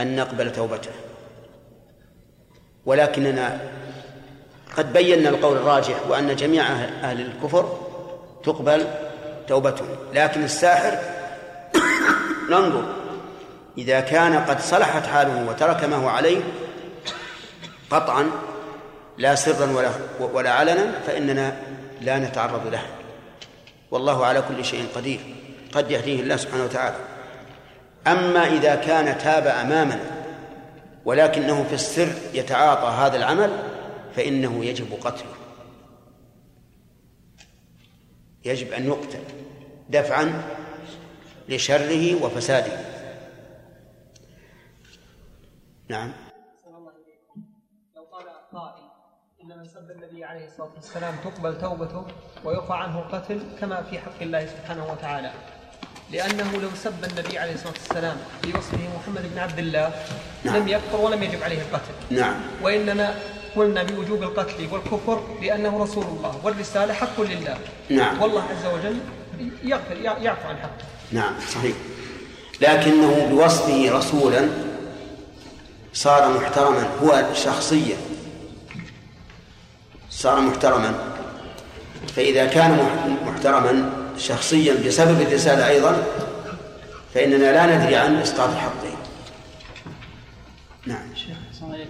[0.00, 0.90] أن نقبل توبته.
[2.86, 3.58] ولكننا
[4.76, 6.64] قد بينا القول الراجح وأن جميع
[7.02, 7.78] أهل الكفر
[8.44, 8.86] تقبل
[9.48, 9.88] توبتهم.
[10.14, 10.98] لكن الساحر
[12.50, 12.84] ننظر.
[13.78, 16.40] إذا كان قد صلحت حاله وترك ما هو عليه
[17.90, 18.30] قطعا
[19.18, 21.56] لا سرا ولا ولا علنا فإننا
[22.00, 22.82] لا نتعرض له.
[23.90, 25.20] والله على كل شيء قدير.
[25.74, 26.96] قد يهديه الله سبحانه وتعالى.
[28.06, 30.15] أما إذا كان تاب أمامنا
[31.06, 33.50] ولكنه في السر يتعاطى هذا العمل
[34.14, 35.34] فإنه يجب قتله.
[38.44, 39.22] يجب أن يقتل
[39.88, 40.42] دفعا
[41.48, 42.78] لشره وفساده.
[45.88, 46.12] نعم.
[47.96, 48.84] لو قال قائل
[49.42, 52.06] ان من سب النبي عليه الصلاة والسلام تقبل توبته
[52.44, 55.32] ويرفع عنه القتل كما في حق الله سبحانه وتعالى.
[56.12, 59.90] لأنه لو سب النبي عليه الصلاة والسلام في وصفه محمد بن عبد الله
[60.44, 60.56] نعم.
[60.56, 61.92] لم يكفر ولم يجب عليه القتل.
[62.20, 62.34] نعم.
[62.62, 63.14] وإنما
[63.56, 67.58] قلنا بوجوب القتل والكفر لأنه رسول الله والرسالة حق لله.
[67.90, 68.22] نعم.
[68.22, 68.96] والله عز وجل
[69.64, 70.84] يغفر يعفو عن حقه.
[71.12, 71.76] نعم صحيح.
[72.60, 74.48] لكنه بوصفه رسولا
[75.92, 76.88] صار محترما.
[77.02, 77.96] هو شخصيا
[80.10, 80.94] صار محترما.
[82.16, 86.06] فإذا كان مح- محترما شخصيا بسبب الرسالة أيضا
[87.14, 88.96] فإننا لا ندري عن إسقاط حقه
[90.86, 91.14] نعم.
[91.14, 91.36] شيخ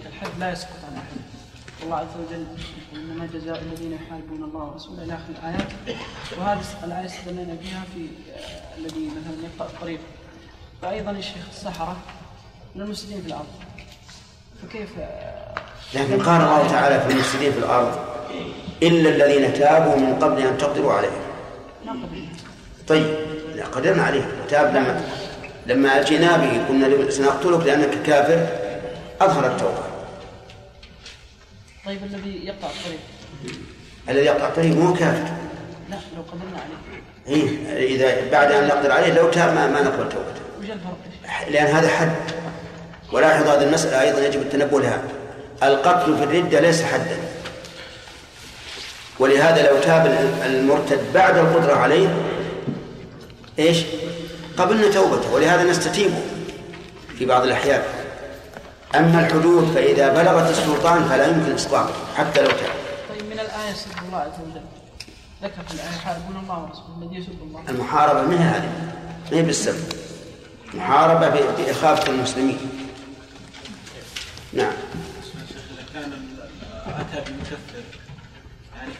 [0.06, 1.36] الحد لا يسقط عن احد
[1.82, 2.46] الله عز وجل
[2.94, 5.98] إنما جزاء الذين يحاربون الله ورسوله إلى آخر الآيات.
[6.38, 10.00] وهذه الآية استدلنا بها في آه، الذي مثلا يقطع الطريق
[10.82, 11.96] فايضا يا شيخ السحره
[12.74, 13.46] من المفسدين في الأرض.
[14.62, 15.54] فكيف آه،
[15.94, 17.98] لكن قال الله تعالى في المفسدين في الأرض
[18.82, 21.25] إلا الذين تابوا من قبل أن تقدروا عليهم.
[22.88, 23.06] طيب
[23.54, 25.00] لا قدرنا عليه تاب لما
[25.66, 28.46] لما جئنا به قلنا سنقتلك لأنك كافر
[29.20, 29.84] أظهر التوبة.
[31.86, 32.98] طيب الذي يقطع الطريق
[34.08, 35.34] الذي يقطع الطريق مو كافر.
[35.90, 37.36] لا لو قدرنا عليه.
[37.36, 40.40] إيه إذا بعد أن نقدر عليه لو تاب ما, ما نقبل توبته؟
[41.50, 42.12] لأن هذا حد.
[43.12, 45.02] ولاحظ هذه المسألة أيضا يجب التنبه لها.
[45.62, 47.16] القتل في الردة ليس حدا.
[49.18, 50.06] ولهذا لو تاب
[50.46, 52.14] المرتد بعد القدرة عليه
[53.58, 53.78] إيش؟
[54.56, 56.20] قبلنا توبته ولهذا نستتيبه
[57.18, 57.82] في بعض الأحيان.
[58.94, 62.74] أما الحدود فإذا بلغت السلطان فلا يمكن إسقاطه حتى لو تاب.
[63.08, 64.60] طيب من الآية سب الله عز وجل.
[65.42, 67.62] ذكر في الآية يحاربون الله ورسوله الذي يسب الله.
[67.68, 68.70] المحاربة ما هي هذه؟
[69.32, 69.76] ما هي بالسب.
[70.74, 72.58] محاربة بإخافة المسلمين.
[74.52, 74.72] نعم.
[75.48, 76.12] شيخ إذا كان
[76.86, 77.95] أتى بمكفر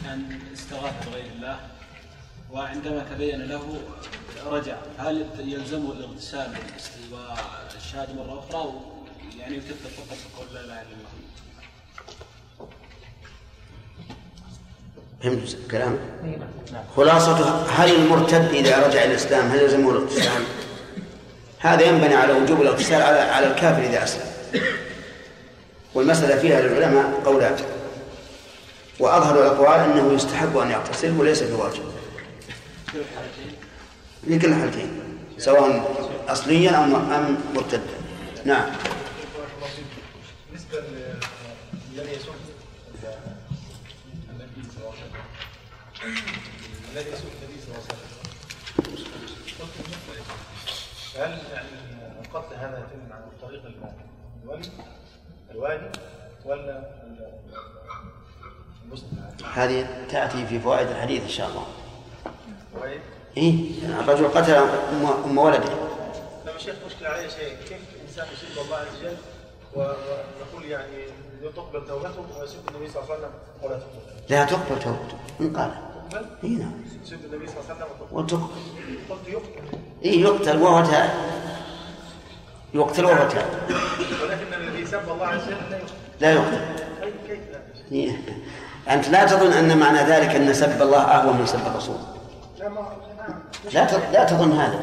[0.05, 1.57] كان استغاث بغير الله
[2.53, 3.81] وعندما تبين له
[4.47, 4.77] رجع.
[4.99, 6.55] هل يلزمه الاغتسال
[7.13, 8.73] والشهادة مرة أخرى؟
[9.39, 11.27] يعني يكفر فقط بقول لا إله إلا الله.
[15.23, 15.99] فهمت كلامك؟
[16.97, 20.43] خلاصة هل المرتد إذا رجع إلى الإسلام هل يلزمه الاغتسال؟
[21.59, 24.27] هذا ينبني على وجوب الاغتسال على على الكافر إذا أسلم.
[25.95, 27.57] والمسألة فيها للعلماء قولان.
[29.01, 31.85] وأظهر الأقوال أنه يستحب أن يغتسل وليس بواجب
[34.29, 35.03] في كل الحالتين
[35.39, 35.97] سواء
[36.29, 37.83] أصليا أم أم مرتدا.
[38.45, 38.71] نعم.
[40.53, 40.75] يسب
[44.31, 45.25] النبي صلى الله عليه وسلم
[46.93, 48.17] الذي النبي صلى الله عليه وسلم
[51.17, 51.69] هل يعني
[52.25, 53.63] القتل هذا يتم عن طريق
[54.45, 54.71] الولي
[55.51, 55.93] الوالي
[56.45, 56.91] ولا
[59.55, 61.67] هذه تأتي في فوائد الحديث إن شاء الله.
[62.83, 63.01] طيب.
[63.37, 63.71] إيه؟
[64.01, 65.73] الرجل قتل أم أم ولده.
[66.45, 69.17] لما الشيخ مشكلة عليه شيء كيف الإنسان يسب الله عز وجل
[69.75, 71.05] ونقول يعني
[71.57, 73.31] تقبل توبته ويسب النبي صلى الله عليه وسلم
[73.63, 75.19] ولا تقبل؟ لا تقبل توبته.
[75.41, 75.71] من قال.
[76.11, 76.73] تقبل؟ إيه نعم.
[77.05, 78.47] يسب النبي صلى الله عليه وسلم وتقبل.
[79.11, 79.79] قلت يقبل.
[80.05, 81.11] إيه يقتل وهو تائب.
[82.75, 83.47] يقتل وهو تائب.
[84.23, 86.17] ولكن الذي سب الله عز وجل لا يقبل.
[86.21, 86.61] لا يقتل
[87.03, 88.17] كيف كيف لا.
[88.91, 91.97] أنت لا تظن أن معنى ذلك أن سب الله أهون من سب الرسول.
[93.73, 94.81] لا لا تظن هذا.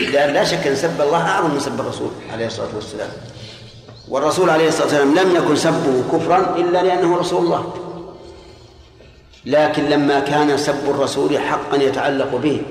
[0.00, 3.08] لأن لا شك أن سب الله أعظم من سب الرسول عليه الصلاة والسلام.
[4.08, 7.74] والرسول عليه الصلاة والسلام لم يكن سبه كفرا إلا لأنه رسول الله.
[9.46, 12.62] لكن لما كان سب الرسول حقا يتعلق به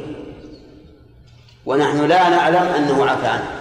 [1.66, 3.52] ونحن لا نعلم أنه عفى عنه.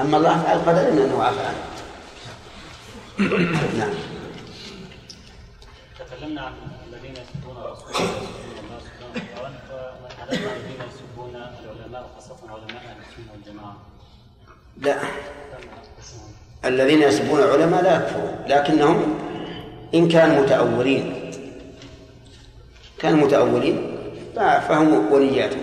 [0.00, 1.60] أما الله فعل قدر أنه عفى عنه.
[3.78, 4.09] نعم.
[6.38, 9.50] الذين يسبون رسول الله
[10.32, 13.76] الذين يسبون العلماء وخاصة علماء أهل السنة والجماعة.
[14.76, 14.98] لا.
[16.64, 19.18] الذين يسبون العلماء لا يكفرون لكنهم
[19.94, 21.32] إن كانوا متأولين.
[22.98, 23.98] كانوا متأولين
[24.34, 25.54] فهم وليات.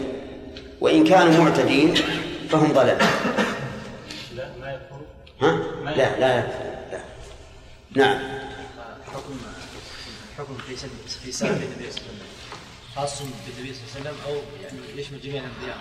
[0.81, 1.95] وإن كانوا معتدين
[2.49, 2.97] فهم ضلال.
[4.35, 4.99] لا ما يكفر.
[5.41, 5.51] ها؟
[5.85, 6.99] لا لا يكفرون لا.
[7.95, 8.19] نعم.
[9.13, 9.33] حكم
[10.37, 10.89] حكم في سب
[11.23, 12.27] في سب النبي صلى الله عليه وسلم.
[12.95, 15.77] خاص بالنبي صلى الله عليه وسلم أو يعني يشمل جميع الأنبياء؟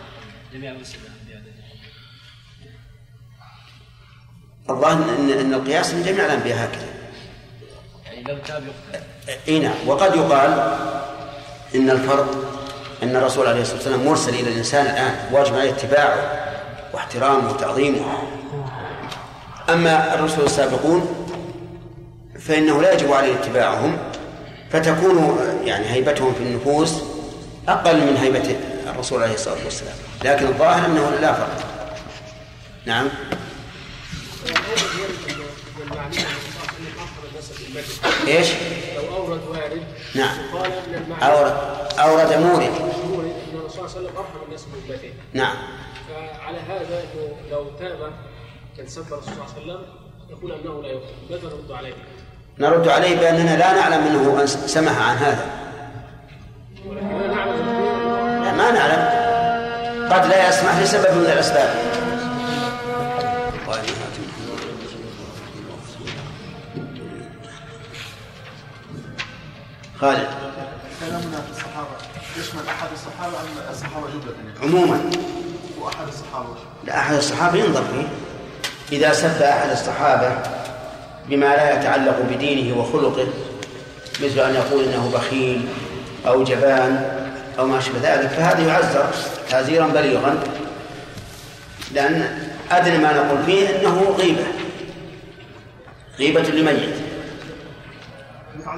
[0.53, 1.43] جميع رسل الأنبياء.
[4.71, 6.89] الظاهر ان إن القياس من جميع الأنبياء هكذا.
[8.05, 9.05] يعني لو تاب يقتل
[9.49, 9.75] إي نعم.
[9.87, 10.51] وقد يقال
[11.75, 12.29] إن الفرق
[13.03, 16.47] إن الرسول عليه الصلاة والسلام مرسل إلى الإنسان الآن واجب عليه اتباعه
[16.95, 18.23] واحترامه وتعظيمه.
[19.69, 21.27] أما الرسل السابقون
[22.41, 23.99] فإنه لا يجب عليه اتباعهم
[24.71, 26.95] فتكون يعني هيبتهم في النفوس
[27.69, 29.95] أقل من هيبة الرسول عليه الصلاة والسلام.
[30.25, 31.77] لكن الظاهر أنه لا فرق.
[32.87, 33.09] نعم.
[38.27, 38.49] إيش؟
[38.97, 39.83] لو أورد مورد
[40.15, 40.39] نعم.
[41.21, 41.53] قال أورد
[41.99, 42.71] أورد مورد
[43.11, 45.57] مورد ان الرسول صلى الله عليه وسلم ارحم الناس بامته نعم.
[46.09, 48.13] فعلى هذا إنه لو تاب
[48.77, 49.83] كان سب الرسول صلى الله عليه وسلم
[50.31, 51.95] يقول أنه لا يقتل ماذا نرد عليه؟
[52.59, 55.47] نرد عليه بأننا لا نعلم أنه إن سمح عن هذا.
[58.45, 59.27] لا ما نعلم.
[60.13, 61.75] قد لا يسمح لسبب من الأسباب.
[70.01, 70.29] خالد.
[71.01, 71.89] كلامنا في الصحابة.
[72.39, 75.11] يشمل أحد الصحابة أم الصحابة جملة عموما.
[75.81, 76.57] وأحد الصحابة.
[76.85, 78.09] لا أحد الصحابة ينظر فيه.
[78.97, 80.29] إذا سب أحد الصحابة
[81.29, 83.27] بما لا يتعلق بدينه وخلقه
[84.25, 85.69] مثل أن يقول إنه بخيل
[86.27, 87.21] أو جبان
[87.59, 89.07] أو ما أشبه ذلك فهذا يعزر
[89.51, 90.43] تعزيرا بليغا
[91.95, 92.39] لأن
[92.71, 94.45] أدنى ما نقول فيه أنه غيبة
[96.19, 96.95] غيبة لميت.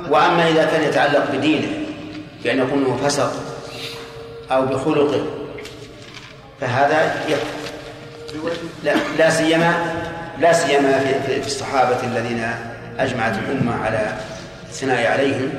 [0.08, 1.68] وأما إذا كان يتعلق بدينه
[2.44, 3.32] بأن يكون فسق
[4.50, 5.26] أو بخلقه
[6.60, 8.52] فهذا يكفر.
[8.84, 9.94] لا, لا سيما
[10.40, 12.50] لا سيما في, في, الصحابة الذين
[12.98, 14.18] أجمعت الأمة على
[14.68, 15.50] الثناء عليهم.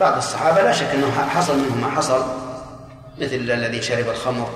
[0.00, 2.24] بعض الصحابة لا شك أنه حصل منهم ما حصل
[3.18, 4.50] مثل الذي شرب الخمر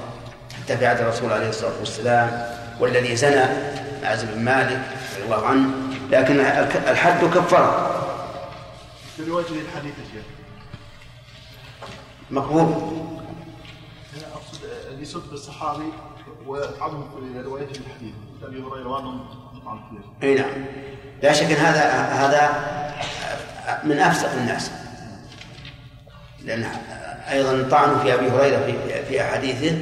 [0.62, 2.46] حتى في عهد الرسول عليه الصلاة والسلام
[2.80, 3.44] والذي زنى
[4.02, 4.80] معز بن مالك
[5.14, 5.70] رضي الله عنه.
[6.10, 6.40] لكن
[6.88, 7.90] الحد كفره
[9.16, 10.24] في رواية الحديث يا شيخ؟
[12.30, 12.62] مقبول.
[14.16, 15.92] أنا أقصد اللي يسب الصحابي
[16.46, 18.14] ويطعنهم في رواية الحديث
[18.86, 19.26] وأنهم
[19.56, 20.64] يطعن فيه إي نعم.
[21.22, 22.50] لا شك إن هذا هذا
[23.84, 24.70] من أفسق الناس.
[26.44, 26.64] لأن
[27.30, 29.78] أيضا الطعن في أبي هريرة في في أحاديثه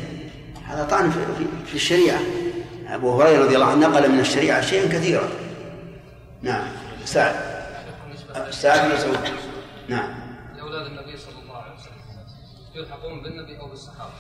[0.66, 2.18] هذا طعن في, في, في الشريعة.
[2.88, 5.28] أبو هريرة رضي الله عنه نقل من الشريعة شيئا كثيرا.
[6.42, 6.64] نعم.
[7.04, 7.34] سعد.
[8.50, 9.18] سعد بن مسعود.
[9.88, 10.14] نعم.
[10.56, 11.92] لأولاد النبي صلى الله عليه وسلم
[12.74, 14.12] يلحقون بالنبي أو بالصحابة.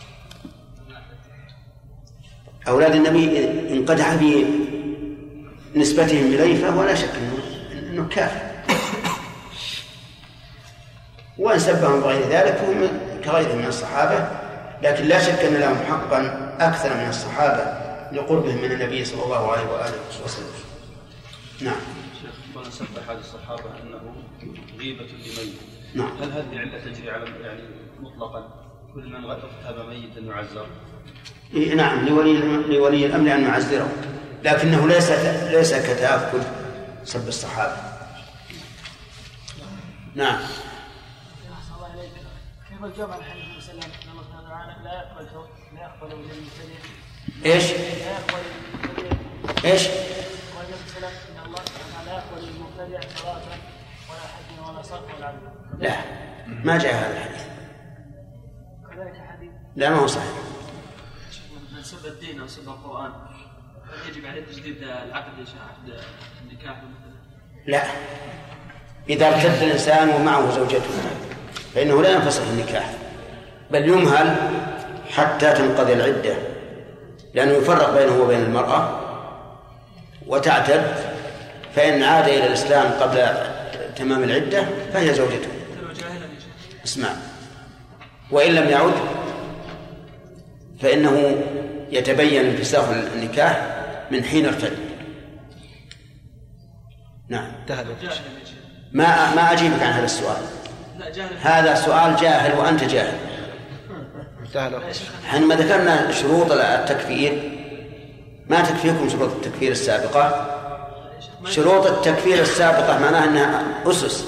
[2.68, 3.38] أولاد النبي
[3.70, 4.44] ان قدح في
[5.76, 7.38] نسبتهم إليه فهو لا شك انه
[7.90, 8.52] إنه كافر.
[11.38, 12.88] وإن سبهم بغير ذلك فهم
[13.24, 14.28] كغيرهم من الصحابة.
[14.82, 16.20] لكن لا شك أن لهم حقا
[16.60, 17.64] أكثر من الصحابة
[18.12, 19.94] لقربهم من النبي صلى الله عليه وآله
[20.24, 20.46] وسلم.
[21.60, 21.76] نعم.
[22.22, 24.14] شيخ قال سب أحد الصحابة أنه
[24.78, 25.54] غيبة لميت.
[25.94, 26.10] نعم.
[26.22, 27.62] هل هذه العله تجري على يعني
[28.00, 28.62] مطلقا؟
[28.94, 30.66] كل من اغتاب ميتا يعزر؟
[31.54, 32.32] إيه نعم لولي
[32.76, 33.88] لولي الأمر أن يعزره.
[34.44, 35.10] لكنه ليس
[35.50, 36.40] ليس كتأكل
[37.04, 37.76] سب الصحابة.
[40.14, 40.38] نعم.
[42.96, 43.08] كيف
[43.56, 44.22] وسلم ان الله
[44.84, 45.26] لا يقبل
[45.74, 46.10] لا يقبل
[47.44, 48.44] إيش؟ لا يقبل
[49.64, 51.60] إيش؟ ان الله
[52.06, 52.42] لا يقبل
[53.16, 53.40] صلاة
[54.08, 55.34] ولا حج ولا صرف ولا
[55.78, 55.96] لا
[56.48, 57.42] ما جاء هذا الحديث.
[58.90, 60.32] كذلك حديث لا ما هو صحيح.
[61.92, 63.12] سب الدين أو سب القرآن.
[63.84, 66.02] هل يجب عليه تجديد العقد عقد
[66.42, 67.12] النكاح مثلا؟
[67.66, 67.82] لا.
[69.08, 70.90] إذا ارتد الإنسان ومعه زوجته
[71.74, 72.94] فإنه لا ينفسخ النكاح.
[73.70, 74.36] بل يمهل
[75.10, 76.36] حتى تنقضي العدة
[77.34, 79.00] لأنه يفرق بينه وبين المرأة
[80.26, 80.94] وتعتد
[81.74, 83.28] فإن عاد إلى الإسلام قبل
[83.96, 85.48] تمام العدة فهي زوجته.
[86.84, 87.08] اسمع.
[88.30, 88.94] وإن لم يعد
[90.80, 91.42] فإنه
[91.92, 94.72] يتبين انفساخ النكاح من حين ارتد.
[97.28, 97.52] نعم.
[98.92, 100.42] ما ما أجيبك عن هذا السؤال.
[100.98, 101.36] لا جاهل.
[101.40, 103.18] هذا سؤال جاهل وأنت جاهل.
[105.26, 107.58] حينما ذكرنا شروط التكفير
[108.46, 110.48] ما تكفيكم شروط التكفير السابقة؟
[111.44, 114.24] شروط التكفير السابقة معناها أنها أسس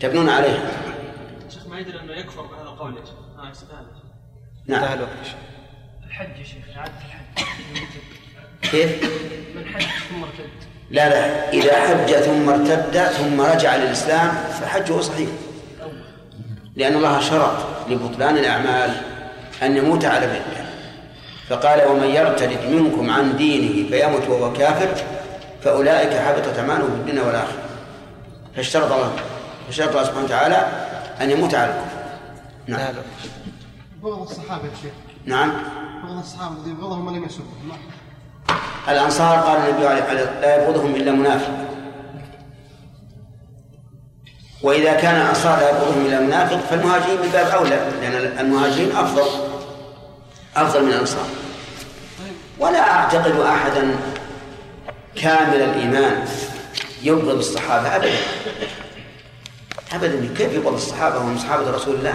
[0.00, 0.70] تبنون عليها.
[1.50, 3.14] شيخ ما يدري أنه يكفر بهذا القول يا شيخ.
[3.38, 3.86] ها يستاهل
[4.66, 4.98] نعم.
[6.20, 7.48] الحج يا شيخ إعادة الحج.
[8.70, 9.02] كيف؟
[9.56, 10.50] من حج ثم ارتد.
[10.90, 14.28] لا لا إذا حج ثم ارتد ثم رجع للإسلام
[14.60, 15.28] فحجه صحيح.
[16.76, 17.56] لأن الله شرط
[17.88, 19.00] لبطلان الأعمال
[19.62, 20.68] أن يموت على الردة
[21.48, 25.04] فقال ومن يرتد منكم عن دينه فيمت وهو كافر
[25.64, 27.62] فأولئك حبطت أعماله في الدنيا والآخرة.
[28.56, 29.16] فاشترط الله
[29.66, 30.66] فاشترط الله سبحانه وتعالى
[31.20, 31.98] أن يموت على الكفر.
[32.66, 32.94] نعم.
[34.02, 34.92] بغض الصحابة يا شيخ.
[35.24, 35.77] نعم.
[38.88, 40.00] الأنصار قال النبي عليه
[40.40, 41.52] لا يبغضهم إلا منافق.
[44.62, 49.26] وإذا كان الأنصار لا يبغضهم إلا منافق فالمهاجرين من باب أولى لأن المهاجرين أفضل
[50.56, 51.26] أفضل من الأنصار.
[52.58, 53.96] ولا أعتقد أحدا
[55.14, 56.24] كامل الإيمان
[57.02, 58.16] يبغض الصحابة أبدا.
[59.92, 62.14] أبدا كيف يبغض الصحابة وهم صحابة رسول الله؟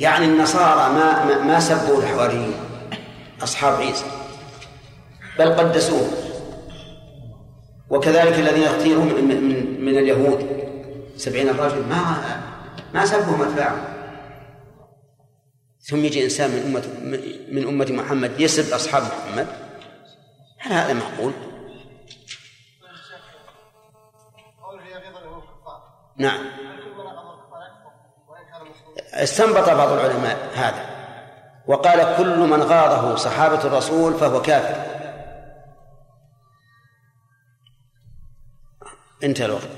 [0.00, 2.54] يعني النصارى ما ما, ما سبوا الحواريين
[3.42, 4.04] أصحاب عيسى.
[5.38, 6.08] بل قدسوه.
[7.90, 10.66] وكذلك الذين اختيروا من, من, من اليهود.
[11.16, 12.02] سبعين رجل ما
[12.94, 13.84] ما سبهم أتباعهم
[15.80, 16.82] ثم يجي إنسان من أمة
[17.52, 19.46] من أمة محمد يسب أصحاب محمد.
[20.58, 21.32] هل هذا معقول؟
[26.18, 26.65] نعم.
[28.98, 30.96] استنبط بعض العلماء هذا
[31.66, 34.96] وقال كل من غاضه صحابة الرسول فهو كافر.
[39.22, 39.68] انتهى الوقت.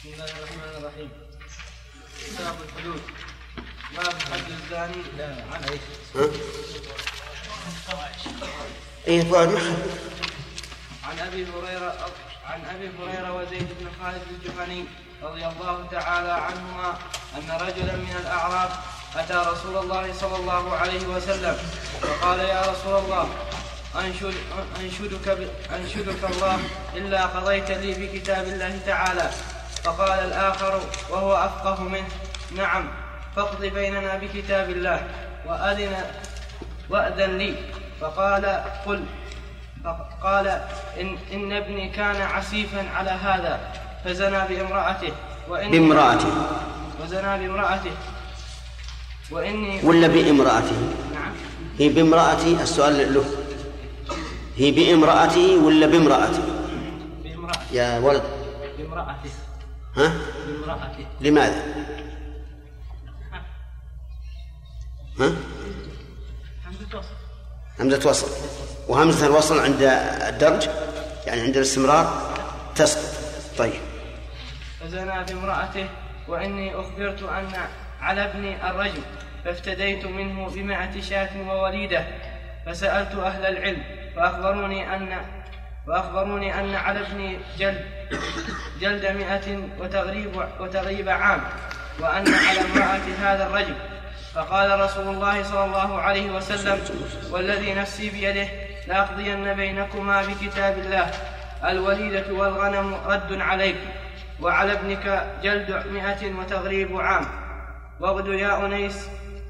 [0.00, 1.10] بسم الله الرحمن الرحيم.
[2.18, 3.02] كتاب الحدود.
[3.96, 5.02] باب حد الزاني
[5.52, 5.62] عن
[6.14, 6.28] ها؟
[9.06, 9.74] إيه فؤاد يخرج
[11.04, 12.06] عن أبي هريرة
[12.44, 14.84] عن أبي هريرة وزيد بن خالد الجهني.
[15.24, 16.94] رضي الله تعالى عنهما
[17.36, 18.70] أن رجلا من الأعراب
[19.16, 21.56] أتى رسول الله صلى الله عليه وسلم
[22.02, 23.28] فقال يا رسول الله
[23.96, 24.34] أنشد
[24.80, 25.48] أنشدك.
[25.76, 26.58] أنشدك الله
[26.96, 29.30] إلا قضيت لي بكتاب الله تعالى
[29.84, 32.08] فقال الآخر وهو أفقه منه
[32.56, 32.88] نعم
[33.36, 35.08] فاقض بيننا بكتاب الله
[35.46, 35.96] وأذن
[36.90, 37.54] وأذن لي
[38.00, 39.04] فقال قل
[39.84, 40.46] فقال
[41.00, 45.12] إن, إن ابني كان عسيفا على هذا فزنى بامرأته
[45.48, 46.32] وإن بامرأته.
[47.02, 47.92] وزنى بامرأته.
[49.30, 50.78] وإني ولا بامرأته؟
[51.14, 51.32] نعم.
[51.78, 53.24] هي بامرأتي؟ السؤال له.
[54.56, 56.42] هي بامرأته ولا بامرأته؟
[57.24, 58.22] بامرأته يا ولد.
[58.78, 59.30] بامرأته
[59.96, 60.12] ها؟
[60.46, 61.62] بامرأته لماذا؟
[65.20, 65.32] ها؟
[66.66, 67.14] همزة وصل
[67.80, 68.26] همزة وصل
[68.88, 69.82] وهمزة الوصل عند
[70.28, 70.68] الدرج؟
[71.26, 72.34] يعني عند الاستمرار؟
[72.74, 73.14] تسقط.
[73.58, 73.93] طيب.
[74.84, 75.88] فزنى بامرأته
[76.28, 77.48] وإني أخبرت أن
[78.00, 79.02] على ابني الرجم
[79.44, 82.04] فافتديت منه بمائة شاة ووليدة
[82.66, 83.82] فسألت أهل العلم
[84.16, 85.16] فأخبروني أن
[85.86, 87.84] وأخبروني أن على ابني جلد
[88.80, 91.40] جلد مئة وتغريب وتغريب عام
[92.00, 93.74] وأن على امرأة هذا الرجل.
[94.34, 96.78] فقال رسول الله صلى الله عليه وسلم
[97.30, 98.48] والذي نفسي بيده
[98.88, 101.10] لأقضين بينكما بكتاب الله
[101.64, 103.76] الوليدة والغنم رد عليك
[104.42, 107.26] وعلى ابنك جلد مئة وتغريب عام.
[108.00, 108.96] واغد يا أنيس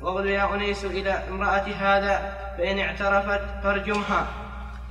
[0.02, 4.26] واغد يا أنيس إلى امرأة هذا فإن اعترفت فارجمها.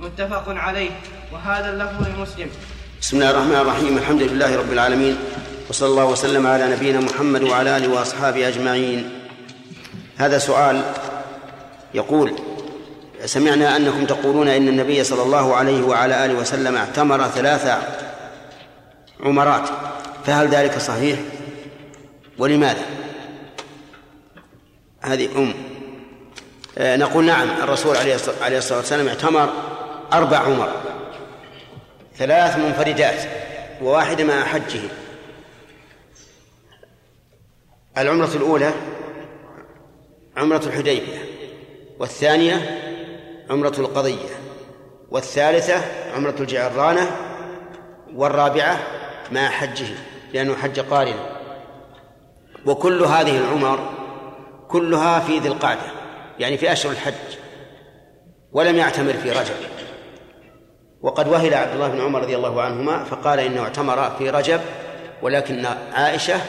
[0.00, 0.90] متفق عليه.
[1.32, 2.50] وهذا اللفظ لمسلم
[3.00, 3.98] بسم الله الرحمن الرحيم.
[3.98, 5.16] الحمد لله رب العالمين.
[5.70, 9.10] وصلى الله وسلم على نبينا محمد وعلى آله وأصحابه أجمعين.
[10.16, 10.82] هذا سؤال
[11.94, 12.34] يقول
[13.24, 17.66] سمعنا أنكم تقولون إن النبي صلى الله عليه وعلى آله وسلم اعتمر ثلاث
[19.20, 19.68] عمرات.
[20.26, 21.18] فهل ذلك صحيح؟
[22.38, 22.84] ولماذا؟
[25.00, 25.54] هذه أم.
[26.78, 28.14] آه، نقول نعم الرسول عليه
[28.58, 29.52] الصلاة والسلام اعتمر
[30.12, 30.68] أربع عمر.
[32.16, 33.28] ثلاث منفردات
[33.82, 34.80] وواحدة مع حجه.
[37.98, 38.72] العمرة الأولى
[40.36, 41.18] عمرة الحديبية
[41.98, 42.80] والثانية
[43.50, 44.28] عمرة القضية
[45.10, 45.82] والثالثة
[46.16, 47.10] عمرة الجعرانة
[48.14, 48.78] والرابعة
[49.32, 49.86] مع حجه
[50.34, 51.34] لأنه حج قارنا
[52.66, 53.90] وكل هذه العمر
[54.68, 55.80] كلها في ذي القعدة
[56.38, 57.38] يعني في أشهر الحج.
[58.52, 59.54] ولم يعتمر في رجب.
[61.02, 64.60] وقد وهل عبد الله بن عمر رضي الله عنهما فقال إنه اعتمر في رجب
[65.22, 66.40] ولكن عائشة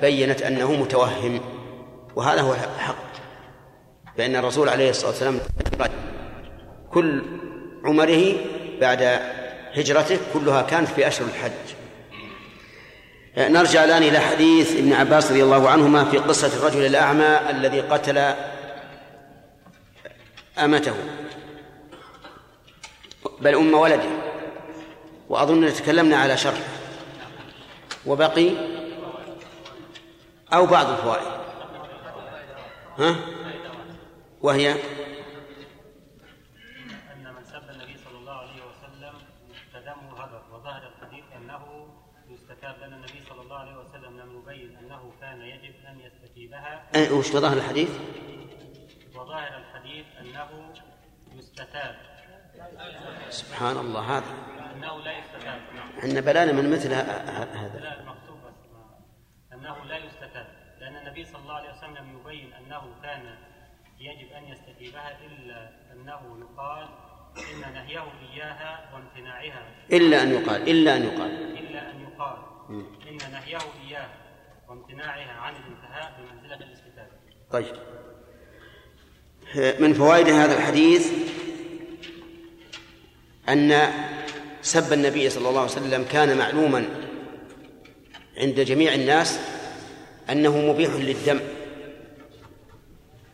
[0.00, 1.40] بينت أنه متوهم.
[2.16, 3.06] وهذا هو الحق.
[4.18, 5.40] فإن الرسول عليه الصلاة والسلام
[6.92, 7.22] كل
[7.84, 8.32] عمره
[8.80, 9.20] بعد
[9.74, 11.75] هجرته كلها كانت في أشهر الحج.
[13.38, 18.34] نرجع الآن إلى حديث ابن عباس رضي الله عنهما في قصة الرجل الأعمى الذي قتل
[20.58, 20.94] أمته.
[23.40, 24.10] بل أم ولده.
[25.28, 26.60] وأظن تكلمنا على شرح
[28.06, 28.50] وبقي
[30.52, 31.26] أو بعض الفوائد.
[32.98, 33.16] ها؟
[34.42, 34.78] وهي أن
[37.36, 39.14] من سب النبي صلى الله عليه وسلم
[39.72, 41.86] فدمه هدر وظهر الحديث أنه
[42.30, 47.12] يستتاب لأن النبي صلى الله عليه وسلم لم يبين أنه كان يجب أن يستتيبها أه،
[47.12, 47.90] وش ظهر الحديث؟
[49.14, 50.48] وظاهر الحديث أنه
[51.34, 51.96] يستتاب.
[53.30, 54.24] سبحان الله هذا.
[54.74, 55.88] أنه لا يستتاب نعم.
[55.98, 57.80] إحنا بلانا من مثل هذا.
[57.80, 58.38] لا المكتوب
[59.52, 60.46] أنه لا يستتاب.
[60.80, 63.34] لأن النبي صلى الله عليه وسلم لم يبين أنه كان
[64.00, 66.88] يجب أن يستتيبها إلا أنه يقال
[67.54, 69.62] إن نهيه إياها وامتناعها.
[69.92, 71.58] إلا أن يقال إلا أن يقال.
[71.58, 72.36] إلا أن يقال.
[73.08, 74.10] إن نهيه إياها
[74.68, 76.85] وامتناعها عن الانتهاء بمنزلة الاستتابة
[77.52, 77.74] طيب.
[79.78, 81.08] من فوائد هذا الحديث
[83.48, 83.90] أن
[84.62, 86.84] سب النبي صلى الله عليه وسلم كان معلوما
[88.38, 89.38] عند جميع الناس
[90.30, 91.40] أنه مبيح للدم.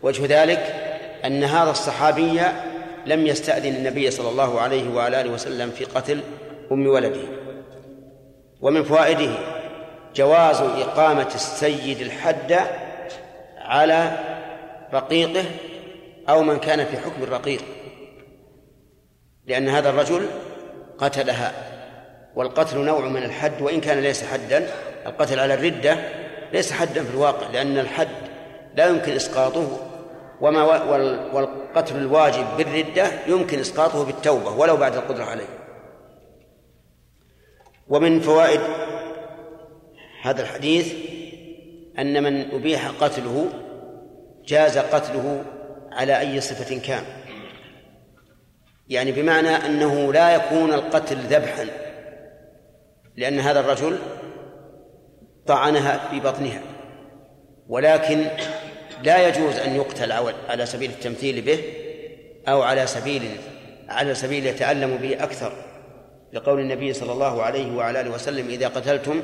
[0.02, 0.58] وجه ذلك
[1.24, 2.40] أن هذا الصحابي
[3.06, 6.20] لم يستأذن النبي صلى الله عليه وعلى آله وسلم في قتل
[6.72, 7.24] أم ولده.
[8.60, 9.38] ومن فوائده
[10.16, 12.81] جواز إقامة السيد الحد
[13.64, 14.18] على
[14.94, 15.44] رقيقه
[16.28, 17.62] أو من كان في حكم الرقيق
[19.46, 20.26] لأن هذا الرجل
[20.98, 21.52] قتلها
[22.36, 24.68] والقتل نوع من الحد وإن كان ليس حدا
[25.06, 25.96] القتل على الردة
[26.52, 28.08] ليس حدا في الواقع لأن الحد
[28.76, 29.88] لا يمكن إسقاطه
[30.40, 35.48] وما وال- والقتل الواجب بالردة يمكن إسقاطه بالتوبة ولو بعد القدرة عليه.
[37.88, 38.60] ومن فوائد
[40.22, 40.94] هذا الحديث
[41.98, 43.46] أن من أبيح قتله
[44.46, 45.44] جاز قتله
[45.92, 47.02] على أي صفة كان.
[48.88, 51.66] يعني بمعنى أنه لا يكون القتل ذبحا
[53.16, 53.98] لأن هذا الرجل
[55.46, 56.60] طعنها في بطنها
[57.68, 58.26] ولكن
[59.02, 61.58] لا يجوز أن يقتل على- سبيل التمثيل به
[62.48, 63.22] أو على سبيل
[63.88, 65.52] على سبيل يتألم به أكثر.
[66.32, 69.22] لقول النبي صلى الله عليه وعلى آله وسلم إذا قتلتم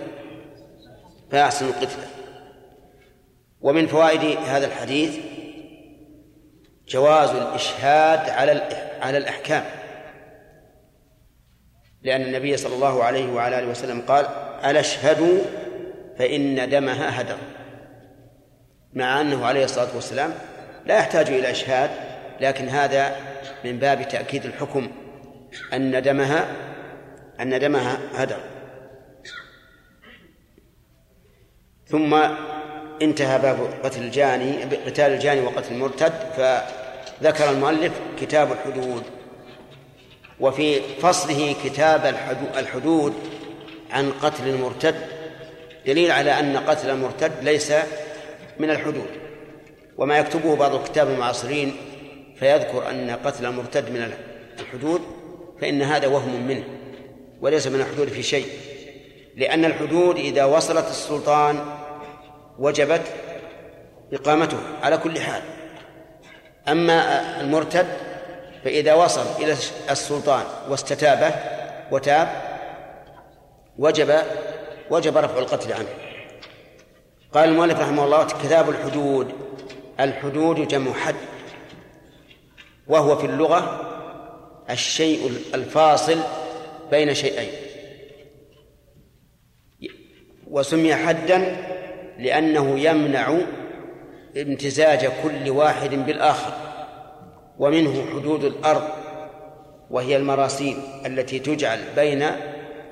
[1.30, 2.04] فأحسنوا القتلة
[3.60, 5.18] ومن فوائد هذا الحديث
[6.88, 8.62] جواز الإشهاد على
[9.00, 9.64] على الأحكام.
[12.02, 14.26] لأن النبي صلى الله عليه وعلى آله وسلم قال
[14.64, 15.38] ألا اشهدوا
[16.18, 17.36] فإن دمها هدر.
[18.92, 20.34] مع أنه عليه الصلاة والسلام
[20.86, 21.90] لا يحتاج إلى إشهاد
[22.40, 23.16] لكن هذا
[23.64, 24.90] من باب تأكيد الحكم
[25.72, 26.46] أن دمها
[27.40, 28.40] أن دمها هدر.
[31.86, 32.14] ثم
[33.02, 39.02] انتهى باب قتل الجاني قتال الجاني وقتل المرتد فذكر المؤلف كتاب الحدود.
[40.40, 43.14] وفي فصله كتاب الحدو- الحدود
[43.90, 44.94] عن قتل المرتد
[45.86, 47.72] دليل على أن قتل المرتد ليس
[48.58, 49.06] من الحدود.
[49.98, 51.76] وما يكتبه بعض الكتاب المعاصرين
[52.38, 54.12] فيذكر أن قتل المرتد من
[54.60, 55.00] الحدود
[55.60, 56.64] فإن هذا وهم منه
[57.40, 58.46] وليس من الحدود في شيء.
[59.36, 61.60] لأن الحدود إذا وصلت السلطان
[62.58, 63.02] وجبت
[64.12, 65.42] إقامته على كل حال.
[66.68, 67.86] أما المرتد
[68.64, 69.56] فإذا وصل إلى
[69.90, 71.34] السلطان واستتابه
[71.90, 72.28] وتاب
[73.78, 74.22] وجب
[74.90, 75.88] وجب رفع القتل عنه.
[77.32, 79.32] قال المؤلف رحمه الله كتاب الحدود.
[80.00, 81.14] الحدود جمع حد
[82.86, 83.84] وهو في اللغة
[84.70, 86.18] الشيء الفاصل
[86.90, 87.52] بين شيئين.
[90.50, 91.56] وسمي حدا
[92.18, 93.38] لأنه يمنع
[94.36, 96.52] امتزاج كل واحد بالآخر
[97.58, 98.88] ومنه حدود الأرض
[99.90, 102.24] وهي المراسيم التي تجعل بين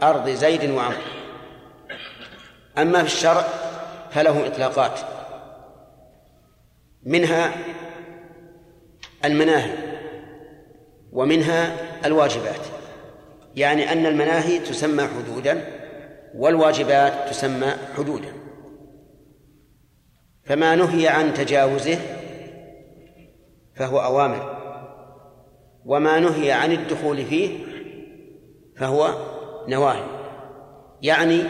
[0.02, 0.98] أرض زيد وعمرو
[2.78, 3.44] أما في الشرع
[4.10, 5.00] فله إطلاقات
[7.02, 7.52] منها
[9.24, 9.72] المناهي
[11.12, 12.60] ومنها الواجبات.
[13.56, 15.64] يعني أن المناهي تسمى حدودا
[16.34, 18.32] والواجبات تسمى حدودا.
[20.46, 21.98] فما نهي عن تجاوزه
[23.76, 24.56] فهو أوامر.
[25.84, 27.58] وما نهي عن الدخول فيه
[28.76, 29.08] فهو
[29.68, 30.04] نواهي.
[31.02, 31.42] يعني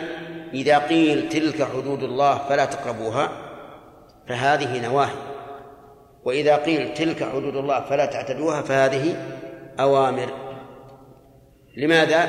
[0.55, 3.31] إذا قيل تلك حدود الله فلا تقربوها
[4.29, 5.17] فهذه نواهي.
[6.25, 9.17] وإذا قيل تلك حدود الله فلا تعتدوها فهذه
[9.81, 10.29] أوامر.
[11.77, 12.29] لماذا؟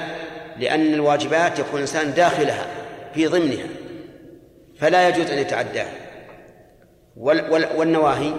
[0.57, 2.65] لأن الواجبات يكون الإنسان داخلها
[3.13, 3.67] في ضمنها
[4.79, 5.93] فلا يجوز أن يتعداها.
[7.17, 8.33] والنواهي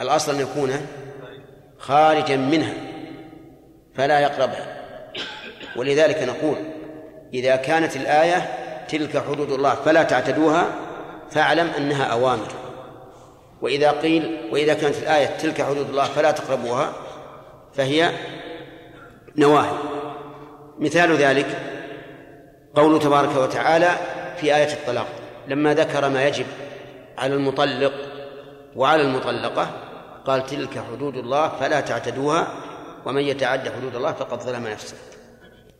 [0.00, 0.72] الأصل أن يكون
[1.78, 2.74] خارجا منها
[3.94, 4.82] فلا يقربها.
[5.76, 6.56] ولذلك نقول
[7.34, 8.48] إذا كانت الآية
[8.88, 10.66] تلك حدود الله فلا تعتدوها
[11.30, 12.48] فاعلم أنها أوامر.
[13.62, 16.92] وإذا قيل وإذا كانت الآية تلك حدود الله فلا تقربوها
[17.74, 18.10] فهي
[19.36, 19.78] نواهي.
[20.78, 21.58] مثال ذلك
[22.74, 23.90] قوله تبارك وتعالى
[24.36, 25.06] في آية الطلاق
[25.48, 26.46] لما ذكر ما يجب
[27.22, 27.92] على المطلق
[28.76, 29.70] وعلى المطلقة.
[30.24, 32.48] قال تلك حدود الله فلا تعتدوها
[33.06, 34.96] ومن يتعد حدود الله فقد ظلم نفسه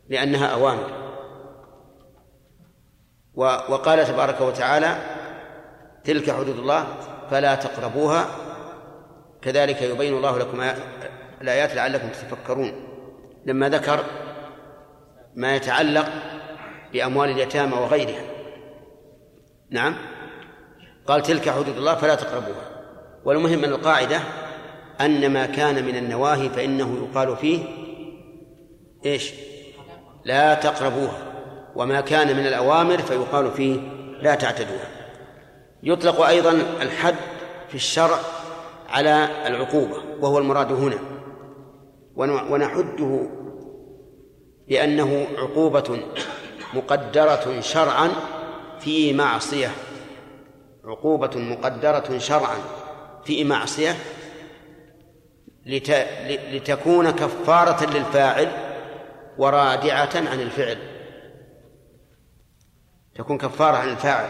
[0.09, 0.89] لأنها أوامر.
[3.69, 4.97] وقال تبارك وتعالى
[6.03, 6.85] تلك حدود الله
[7.31, 8.25] فلا تقربوها.
[9.41, 10.61] كذلك يبين الله لكم
[11.41, 12.73] الآيات لعلكم تتفكرون.
[13.45, 14.03] لما ذكر
[15.35, 16.09] ما يتعلق
[16.93, 18.23] بأموال اليتامى وغيرها.
[19.69, 20.12] نعم.
[21.07, 22.69] قال تلك حدود الله فلا تقربوها.
[23.25, 24.19] والمهم أن القاعدة
[25.01, 27.59] أن ما كان من النواهي فإنه يقال فيه
[29.05, 29.33] إيش؟
[30.25, 31.33] لا تقربوها.
[31.75, 33.79] وما كان من الأوامر فيقال فيه
[34.21, 34.87] لا تعتدوها.
[35.83, 36.51] يطلق أيضا
[36.81, 37.15] الحد
[37.69, 38.19] في الشرع
[38.89, 40.99] على العقوبة وهو المراد هنا.
[42.49, 43.29] ونحده
[44.67, 45.99] بأنه عقوبة
[46.73, 48.09] مقدرة شرعا
[48.79, 49.71] في معصية.
[50.85, 52.57] عقوبة مقدرة شرعا
[53.25, 53.95] في معصية
[56.51, 58.51] لتكون كفارة للفاعل
[59.37, 60.77] ورادعة عن الفعل.
[63.15, 64.29] تكون كفارة عن الفاعل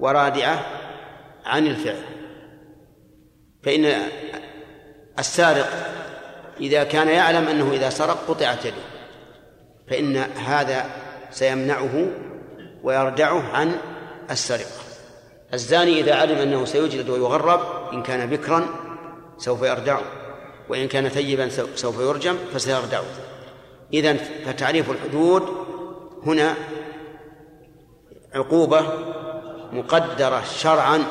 [0.00, 0.66] ورادعة
[1.44, 2.02] عن الفعل.
[3.62, 4.02] فإن
[5.18, 5.68] السارق
[6.60, 8.82] إذا كان يعلم أنه إذا سرق قطعت يده
[9.88, 10.86] فإن هذا
[11.30, 12.06] سيمنعه
[12.82, 13.72] ويردعه عن
[14.30, 14.89] السرقة.
[15.54, 17.60] الزاني إذا علم أنه سيجلد ويغرب
[17.92, 18.66] إن كان بكرا
[19.38, 20.02] سوف يردعه
[20.68, 23.04] وإن كان ثيبا سوف يرجم فسيردعه
[23.94, 25.42] إذن فتعريف الحدود
[26.26, 26.54] هنا
[28.34, 28.86] عقوبة
[29.72, 31.04] مقدرة شرعا.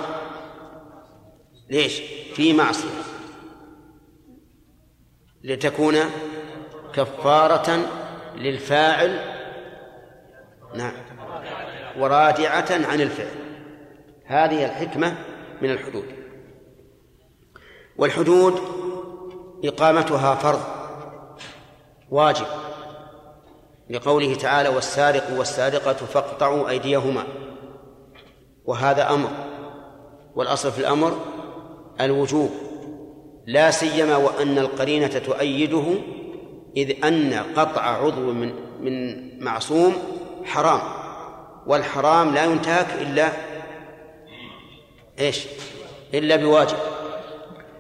[1.70, 2.02] ليش؟
[2.36, 2.90] في معصية.
[5.44, 5.96] لتكون
[6.94, 7.86] كفارة
[8.36, 9.20] للفاعل
[10.76, 10.94] نعم
[11.98, 13.39] ورادعة عن الفعل.
[14.30, 15.16] هذه الحكمة
[15.62, 16.06] من الحدود.
[17.98, 18.60] والحدود
[19.64, 20.60] إقامتها فرض
[22.10, 22.46] واجب
[23.90, 27.24] لقوله تعالى والسارق والسارقة فاقطعوا أيديهما
[28.66, 29.30] وهذا أمر.
[30.36, 31.18] والأصل في الأمر
[32.02, 32.50] الوجوب
[33.48, 35.86] لا سيما وأن القرينة تؤيده
[36.78, 39.94] إذ أن قطع عضو من من معصوم
[40.46, 40.82] حرام
[41.68, 43.49] والحرام لا ينتهك إلا
[45.20, 45.46] إيش؟
[46.14, 46.78] إلا بواجب.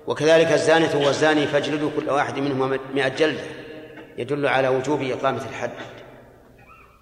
[0.07, 3.43] وكذلك الزانية والزاني فاجلدوا كل واحد منهما مئة جلدة
[4.17, 5.71] يدل على وجوب إقامة الحد.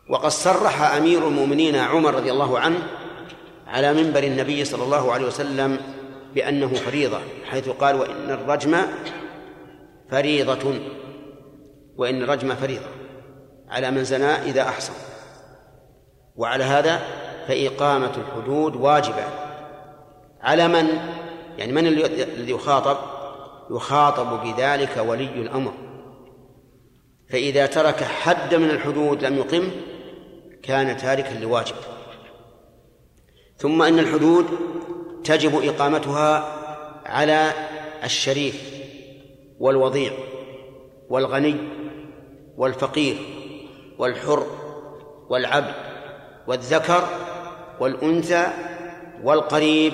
[0.09, 2.79] وقد صرح أمير المؤمنين عمر رضي الله عنه
[3.67, 5.79] على منبر النبي صلى الله عليه وسلم
[6.35, 7.19] بأنه فريضة
[7.49, 8.77] حيث قال وإن الرجم
[10.11, 10.79] فريضة.
[11.97, 12.89] وإن الرجم فريضة.
[13.69, 14.93] على من زنى إذا أحصن.
[16.35, 17.01] وعلى هذا
[17.47, 19.46] فإقامة الحدود واجبة.
[20.41, 20.87] على من؟
[21.57, 22.97] يعني من الذي يخاطب؟
[23.71, 25.73] يخاطب بذلك ولي الأمر.
[27.29, 29.71] فإذا ترك حد من الحدود لم يقم
[30.63, 31.75] كان تاركا لواجب.
[33.57, 34.45] ثم أن الحدود
[35.23, 36.53] تجب إقامتها
[37.05, 37.51] على
[38.03, 38.77] الشريف
[39.59, 40.11] والوضيع
[41.09, 41.55] والغني
[42.57, 43.17] والفقير
[43.97, 44.47] والحر
[45.29, 45.73] والعبد
[46.47, 47.07] والذكر
[47.79, 48.47] والأنثى
[49.23, 49.93] والقريب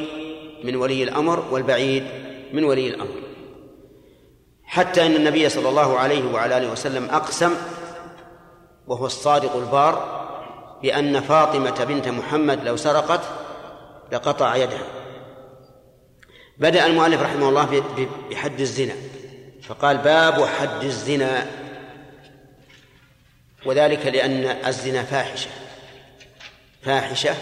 [0.63, 2.03] من ولي الأمر والبعيد
[2.53, 3.23] من ولي الأمر.
[4.63, 7.53] حتى أن النبي صلى الله عليه وعلى آله وسلم أقسم
[8.87, 10.23] وهو الصادق البار
[10.81, 13.21] بأن فاطمة بنت محمد لو سرقت
[14.11, 14.87] لقطع يدها.
[16.57, 17.83] بدأ المؤلف رحمه الله
[18.31, 18.93] بحد الزنا
[19.63, 21.47] فقال باب حد الزنا
[23.65, 25.49] وذلك لأن الزنا فاحشة
[26.81, 27.35] فاحشة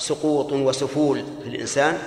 [0.00, 1.98] وسقوط وسفول في الإنسان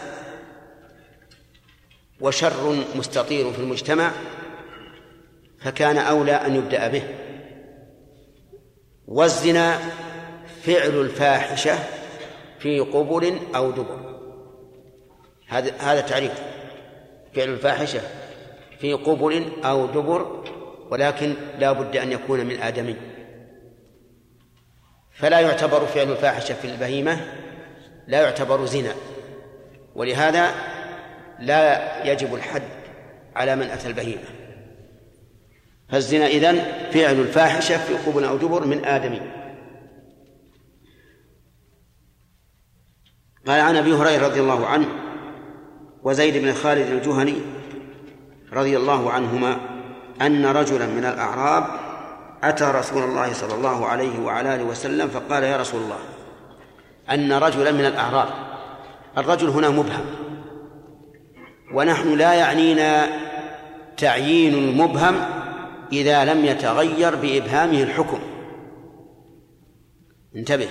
[2.22, 4.12] وشر مستطير في المجتمع
[5.60, 7.04] فكان أولى أن يبدأ به.
[9.08, 9.80] والزنا
[10.64, 11.80] فعل الفاحشة
[12.60, 14.20] في قبل أو دبر.
[15.48, 16.44] هذا هذا تعريف.
[17.36, 18.02] فعل الفاحشة
[18.80, 20.44] في قبل أو دبر
[20.90, 22.96] ولكن لا بد أن يكون من آدمي.
[25.12, 27.44] فلا يعتبر فعل الفاحشة في البهيمة
[28.08, 28.96] لا يعتبر زنا.
[29.96, 30.52] ولهذا
[31.40, 32.64] لا يجب الحد
[33.36, 34.24] على من أتى البهيمة.
[35.90, 36.60] فالزنا إذن
[36.92, 39.22] فعل الفاحشة في قبل أو دبر من آدمي.
[43.48, 44.88] قال عن أبي هريرة رضي الله عنه
[46.04, 47.36] وزيد بن خالد الجهني
[48.54, 49.58] رضي الله عنهما
[50.22, 51.66] أن رجلا من الأعراب
[52.44, 56.00] أتى رسول الله صلى الله عليه وعلى آله وسلم فقال يا رسول الله
[57.12, 58.28] أن رجلا من الأعراب
[59.18, 60.06] الرجل هنا مبهم.
[61.74, 63.08] ونحن لا يعنينا
[63.98, 65.16] تعيين المبهم
[65.92, 68.20] إذا لم يتغير بإبهامه الحكم.
[70.36, 70.68] انتبه.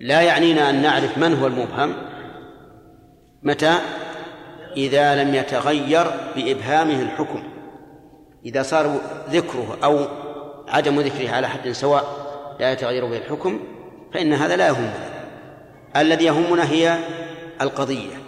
[0.00, 1.94] لا يعنينا أن نعرف من هو المبهم.
[3.42, 3.78] متى؟
[4.76, 7.42] إذا لم يتغير بإبهامه الحكم.
[8.46, 10.06] إذا صار ذكره أو
[10.68, 12.04] عدم ذكره على حد سواء
[12.60, 13.60] لا يتغير به الحكم
[14.14, 15.21] فإن هذا لا يهمنا
[15.96, 16.98] الذي يهمنا هي
[17.60, 18.22] القضية.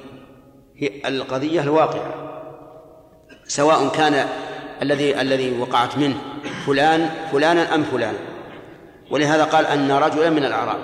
[0.77, 2.15] هي القضية الواقعة.
[3.47, 4.27] سواء كان
[4.83, 6.17] الذي الذي وقعت منه
[6.67, 8.19] فلان فلانا أم فلانا
[9.11, 10.79] ولهذا قال أن رجلا من الأعراب.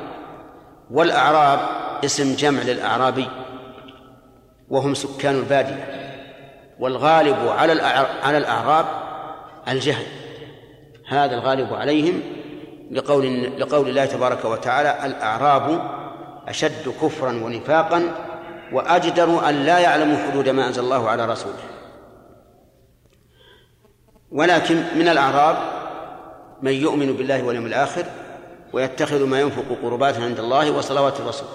[0.90, 1.60] والأعراب
[2.04, 3.28] اسم جمع للأعرابي.
[4.68, 6.00] وهم سكان البادية.
[6.78, 7.82] والغالب على
[8.22, 8.86] على الأعراب
[9.68, 10.06] الجهل.
[11.08, 12.22] هذا الغالب عليهم
[12.90, 15.99] لقول لقول الله تبارك وتعالى الأعراب
[16.50, 18.14] أشد كفرا ونفاقا
[18.72, 21.62] وأجدر أن لا يعلموا حدود ما أنزل الله على رسوله.
[24.30, 25.56] ولكن من الأعراب
[26.62, 28.04] من يؤمن بالله واليوم الآخر
[28.72, 31.48] ويتخذ ما ينفق قربات عند الله وصلوات الرسول.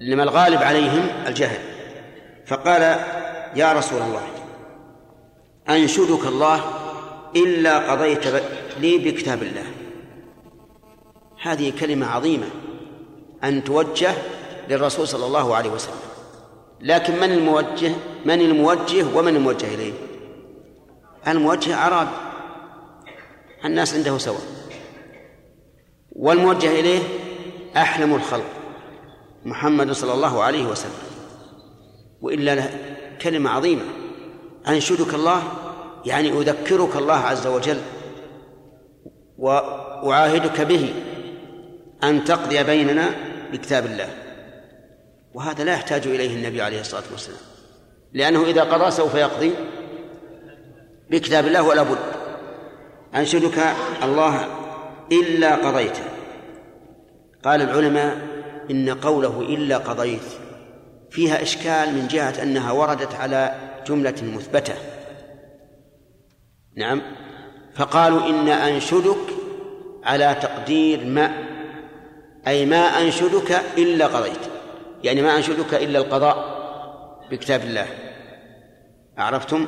[0.00, 1.58] لما الغالب عليهم الجهل.
[2.46, 2.82] فقال
[3.56, 4.22] يا رسول الله
[5.68, 6.60] أنشدك الله
[7.36, 8.26] إلا قضيت
[8.80, 9.64] لي بكتاب الله.
[11.42, 12.46] هذه كلمة عظيمة.
[13.44, 14.14] أن توجه
[14.68, 15.94] للرسول صلى الله عليه وسلم.
[16.80, 17.92] لكن من الموجه؟
[18.24, 19.92] من الموجه ومن الموجه إليه؟
[21.28, 22.10] الموجه أعرابي
[23.64, 24.40] الناس عنده سواء.
[26.12, 27.00] والموجه إليه
[27.76, 28.44] أحلم الخلق
[29.44, 30.92] محمد صلى الله عليه وسلم.
[32.20, 32.70] وإلا
[33.22, 33.82] كلمة عظيمة.
[34.68, 35.42] أنشدك الله؟
[36.06, 37.80] يعني أذكرك الله عز وجل.
[39.38, 40.94] وأعاهدك به
[42.04, 44.08] أن تقضي بيننا بكتاب الله.
[45.34, 47.38] وهذا لا يحتاج إليه النبي عليه الصلاة والسلام.
[48.12, 49.52] لأنه إذا قضى سوف يقضي
[51.10, 51.98] بكتاب الله ولا بد.
[53.14, 53.58] أنشدك
[54.02, 54.46] الله
[55.12, 55.98] إلا قضيت.
[57.44, 58.18] قال العلماء
[58.70, 60.24] إن قوله إلا قضيت
[61.10, 63.54] فيها إشكال من جهة أنها وردت على
[63.86, 64.74] جملة مثبتة.
[66.76, 67.02] نعم.
[67.74, 69.16] فقالوا إن أنشدك
[70.04, 71.43] على تقدير ما
[72.46, 74.40] أي ما أنشدك إلا قضيت.
[75.02, 76.54] يعني ما أنشدك إلا القضاء
[77.30, 77.86] بكتاب الله.
[79.18, 79.66] عرفتم؟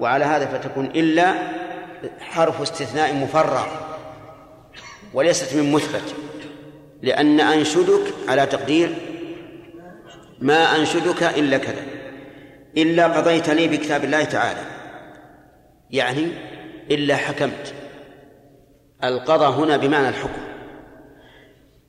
[0.00, 1.34] وعلى هذا فتكون إلا
[2.20, 3.66] حرف استثناء مفرغ
[5.14, 6.14] وليست من مثبت.
[7.02, 8.94] لأن أنشدك على تقدير
[10.40, 11.82] ما أنشدك إلا كذا.
[12.76, 14.60] إلا قضيت لي بكتاب الله تعالى.
[15.90, 16.28] يعني
[16.90, 17.74] إلا حكمت.
[19.04, 20.47] القضاء هنا بمعنى الحكم.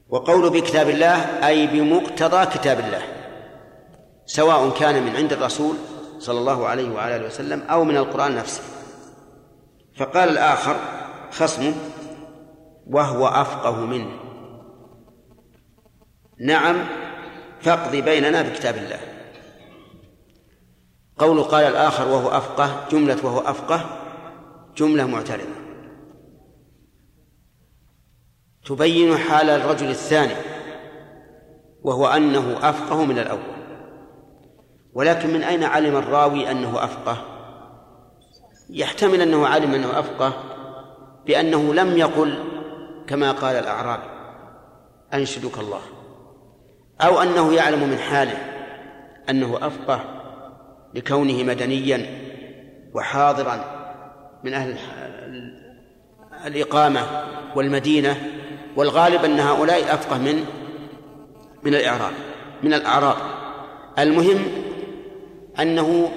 [0.09, 3.01] وقول بكتاب الله أي بمقتضى كتاب الله
[4.25, 5.75] سواء كان من عند الرسول
[6.19, 8.61] صلى الله عليه وعلى آله وسلم أو من القرآن نفسه.
[9.97, 10.75] فقال الآخر
[11.31, 11.73] خصمه
[12.87, 14.19] وهو أفقه منه.
[16.39, 16.85] نعم
[17.61, 18.99] فاقض بيننا بكتاب الله.
[21.17, 23.85] قول قال الآخر وهو أفقه جملة وهو أفقه
[24.77, 25.58] جملة معترضة.
[28.65, 30.35] تبين حال الرجل الثاني
[31.83, 33.59] وهو أنه أفقه من الأول.
[34.93, 37.17] ولكن من أين علم الراوي أنه أفقه؟
[38.69, 40.33] يحتمل أنه علم أنه أفقه
[41.25, 42.43] بأنه لم يقل
[43.07, 44.09] كما قال الأعرابي
[45.13, 45.81] أنشدك الله.
[47.01, 48.37] أو أنه يعلم من حاله
[49.29, 50.01] أنه أفقه
[50.93, 52.05] لكونه مدنيا
[52.93, 53.79] وحاضرا
[54.43, 54.77] من أهل
[56.45, 57.01] الإقامة
[57.55, 58.31] والمدينة
[58.79, 60.45] والغالب أن هؤلاء أفقه من
[61.63, 62.11] من الإعراب
[62.63, 63.15] من الأعراب.
[63.99, 64.45] المهم
[65.59, 66.11] أنه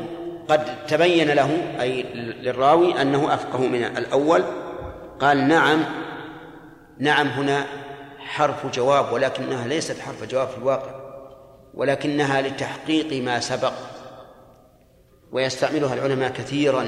[0.48, 1.50] قد تبين له
[1.80, 4.44] أي للراوي أنه أفقه من الأول.
[5.20, 5.84] قال نعم
[6.98, 7.66] نعم هنا
[8.18, 10.94] حرف جواب ولكنها ليست حرف جواب في الواقع
[11.74, 13.72] ولكنها لتحقيق ما سبق
[15.32, 16.86] ويستعملها العلماء كثيرا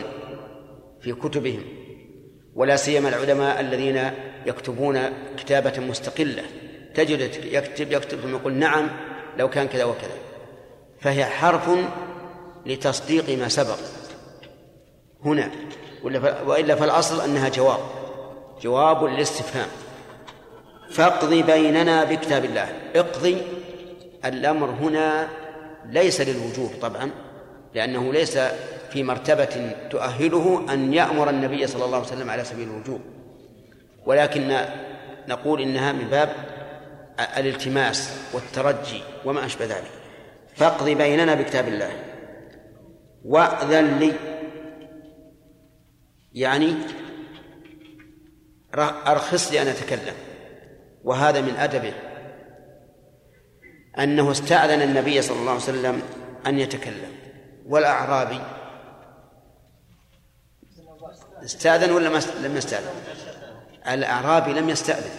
[1.01, 1.84] في كتبهم.
[2.55, 4.11] ولا سيما العلماء الذين
[4.47, 5.01] يكتبون
[5.37, 6.43] كتابة مستقلة.
[6.95, 8.91] تجد يكتب يكتب ثم يقول نعم
[9.39, 10.17] لو كان كذا وكذا.
[11.01, 11.71] فهي حرف
[12.67, 13.79] لتصديق ما سبق.
[15.25, 15.51] هنا.
[16.47, 17.81] وإلا فالأصل أنها جواب.
[18.63, 19.69] جواب للاستفهام.
[20.91, 22.69] فاقضي بيننا بكتاب الله.
[22.97, 23.37] اقضي
[24.25, 25.29] الأمر هنا
[25.91, 27.11] ليس للوجوب طبعا
[27.75, 28.39] لأنه ليس
[28.95, 33.01] في مرتبة تؤهله أن يأمر النبي صلى الله عليه وسلم على سبيل الوجوب.
[34.07, 34.59] ولكن
[35.29, 36.33] نقول إنها من باب
[37.37, 39.91] الالتماس والترجي وما أشبه ذلك.
[40.55, 41.91] فاقضي بيننا بكتاب الله.
[43.25, 44.13] وأذن لي.
[46.33, 46.75] يعني
[49.07, 50.15] أرخص لي أن أتكلم.
[51.05, 51.93] وهذا من أدبه.
[53.99, 56.03] أنه استأذن النبي صلى الله عليه وسلم
[56.47, 57.13] أن يتكلم.
[57.67, 58.41] والأعرابي
[61.45, 62.09] استأذن ولا
[62.43, 62.91] لم يستأذن؟
[63.89, 65.11] الأعرابي لم يستأذن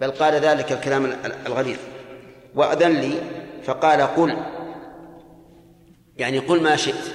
[0.00, 1.16] بل قال ذلك الكلام
[1.46, 1.78] الغليظ.
[2.54, 3.14] وأذن لي
[3.64, 4.36] فقال قل
[6.16, 7.12] يعني قل ما شئت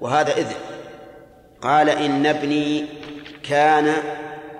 [0.00, 0.56] وهذا إذن.
[1.62, 2.86] قال إن ابني
[3.42, 3.94] كان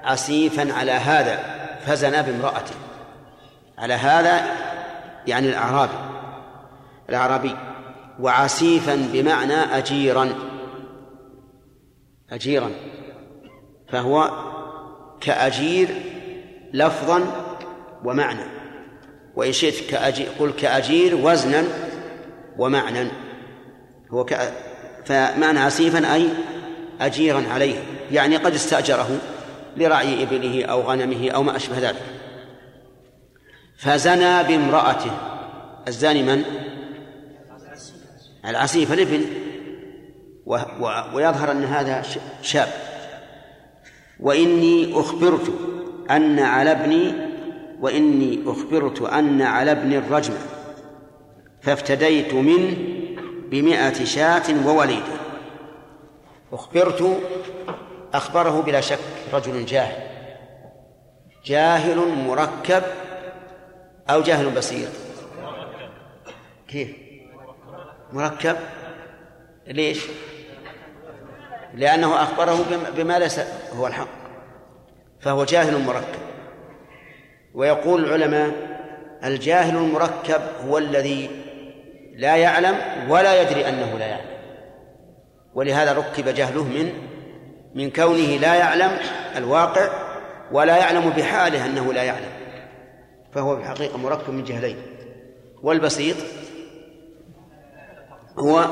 [0.04, 1.38] عسيفا على هذا
[1.86, 2.74] فزنى بامرأته
[3.78, 4.46] على هذا
[5.26, 5.98] يعني الأعرابي
[7.08, 7.56] الأعرابي.
[8.20, 10.53] وعسيفا بمعنى أجيرا.
[12.34, 12.70] أجيرا.
[13.88, 14.30] فهو
[15.20, 15.88] كأجير
[16.72, 17.20] لفظا
[18.04, 18.44] ومعنى.
[19.36, 21.64] وإن شئت كأجير قل كأجير وزنا
[22.58, 23.08] ومعنى
[24.10, 24.52] هو ك...
[25.04, 26.28] فمعنى عسيفا أي
[27.00, 27.76] أجيرا عليه.
[28.12, 29.18] يعني قد استأجره
[29.76, 32.02] لرعي إبله أو غنمه أو ما أشبه ذلك.
[33.78, 35.10] فزنى بامرأته.
[35.88, 36.44] الزاني من؟
[38.44, 38.90] العسيف.
[38.90, 39.43] و...
[40.46, 42.02] ويظهر أن هذا
[42.42, 42.68] شاب.
[44.20, 45.52] وإني أخبرت
[46.10, 47.14] أن على ابني
[47.80, 50.34] وإني أخبرت أن على ابني الرجم
[51.62, 52.76] فافتديت منه
[53.50, 55.14] بمائة شاة ووليدة.
[56.52, 57.20] أخبرت
[58.14, 58.98] أخبره بلا شك
[59.32, 60.14] رجل جاهل.
[61.44, 62.82] جاهل مركب
[64.10, 64.88] أو جاهل بسيط
[66.68, 66.96] كيف؟
[68.12, 68.56] مركب؟
[69.66, 70.06] ليش؟
[71.74, 72.58] لأنه أخبره
[72.96, 73.40] بما ليس
[73.76, 74.08] هو الحق
[75.20, 76.24] فهو جاهل مركب.
[77.54, 78.50] ويقول العلماء
[79.24, 81.30] الجاهل المركب هو الذي
[82.16, 82.76] لا يعلم
[83.08, 84.34] ولا يدري أنه لا يعلم.
[85.54, 86.92] ولهذا ركب جهله من
[87.74, 88.98] من كونه لا يعلم
[89.36, 89.88] الواقع
[90.52, 92.32] ولا يعلم بحاله أنه لا يعلم
[93.34, 94.76] فهو في الحقيقة مركب من جهلين.
[95.62, 96.16] والبسيط
[98.38, 98.64] هو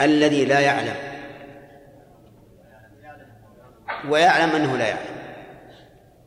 [0.00, 1.07] الذي لا يعلم.
[4.08, 5.18] ويعلم أنه لا يعلم.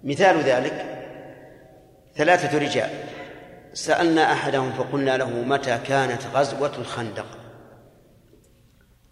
[0.03, 0.85] مثال ذلك
[2.15, 2.89] ثلاثة رجال.
[3.73, 7.25] سألنا أحدهم فقلنا له متى كانت غزوة الخندق؟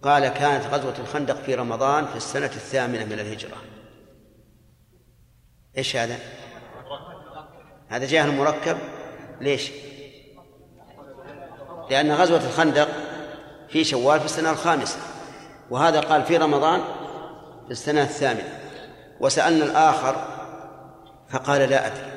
[0.02, 3.58] قال كانت غزوة الخندق في رمضان في السنة الثامنة من الهجرة.
[5.78, 6.16] إيش هذا؟
[7.90, 8.78] هذا جاهل مركب؟
[9.42, 9.72] ليش؟
[11.90, 12.88] لأن غزوة الخندق
[13.70, 15.00] في شوال في السنة الخامسة.
[15.70, 16.82] وهذا قال في رمضان
[17.72, 18.60] السنة الثامنة
[19.20, 20.16] وسألنا الآخر
[21.30, 22.12] فقال لا أدري.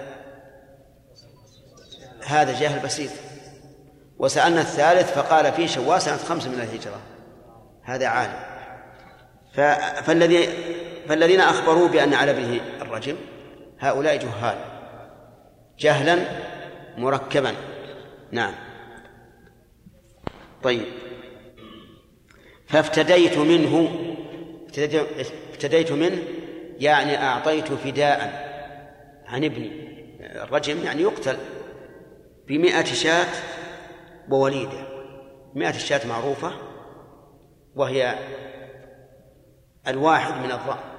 [2.27, 3.11] هذا جاهل بسيط.
[4.19, 7.01] وسألنا الثالث فقال في شوال سنة خمس من الهجرة.
[7.83, 8.53] هذا عالم.
[10.03, 10.49] فالذي
[11.09, 13.17] فالذين أخبروا بأن على ابنه الرجم
[13.81, 14.59] هؤلاء جهال.
[15.79, 16.19] جهلا
[16.99, 17.55] مركبا.
[18.33, 18.55] نعم.
[20.63, 20.87] طيب.
[22.69, 23.89] فافتديت منه
[24.79, 26.23] افتديت منه
[26.79, 28.43] يعني أعطيت فداء
[29.27, 29.71] عن ابني
[30.21, 31.37] الرجم يعني يقتل
[32.49, 33.27] بمئة شاة
[34.31, 34.87] ووليدة
[35.55, 36.53] مئة شاة معروفة
[37.75, 38.15] وهي
[39.89, 40.93] الواحد من الضأن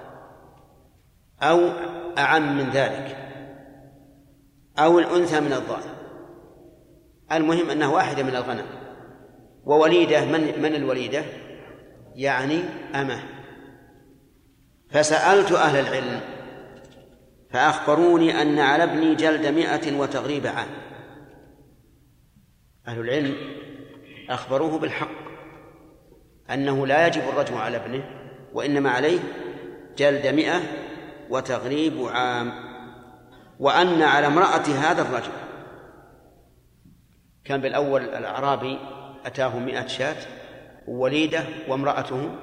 [1.41, 1.69] أو
[2.17, 3.17] أعم من ذلك
[4.79, 5.93] أو الأنثى من الضأن
[7.31, 8.65] المهم أنها واحدة من الغنم
[9.65, 11.23] ووليدة من من الوليدة؟
[12.15, 12.59] يعني
[12.95, 13.23] أمه.
[14.93, 16.19] فسألت أهل العلم
[17.51, 20.67] فأخبروني أن على ابني جلد مئة وتغريب عام.
[22.87, 23.35] أهل العلم
[24.29, 25.23] أخبروه بالحق
[26.49, 28.03] أنه لا يجب الرجم على ابنه
[28.53, 29.19] وإنما عليه
[29.97, 30.61] جلد مئة
[31.29, 32.53] وتغريب عام
[33.59, 35.31] وأن على امرأة هذا الرجل
[37.45, 38.79] كان بالأول الأعرابي
[39.25, 40.15] أتاه مئة شاة
[40.87, 42.35] وليدة وامرأته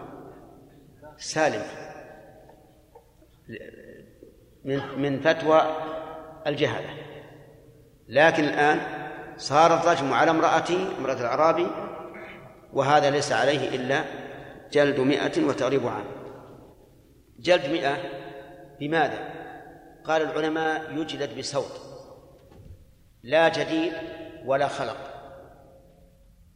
[1.18, 1.62] سالم.
[4.64, 5.62] من من فتوى
[6.46, 6.90] الجهلة
[8.08, 8.80] لكن الآن
[9.36, 11.66] صار الرجم على امرأته امرأة الأعرابي
[12.72, 14.04] وهذا ليس عليه إلا
[14.72, 16.04] جلد مئة وتغريب عام.
[17.38, 17.96] جلد مئة
[18.80, 19.18] بماذا؟
[20.04, 21.80] قال العلماء يجلد بصوت.
[23.22, 23.92] لا جديد
[24.44, 24.96] ولا خلق.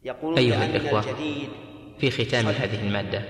[0.02, 1.48] يقولون أيها الإخوة الجديد
[1.98, 3.22] في ختام هذه المادة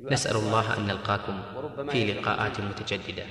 [0.00, 1.42] نسأل الله أن نلقاكم
[1.90, 3.24] في لقاءات متجددة.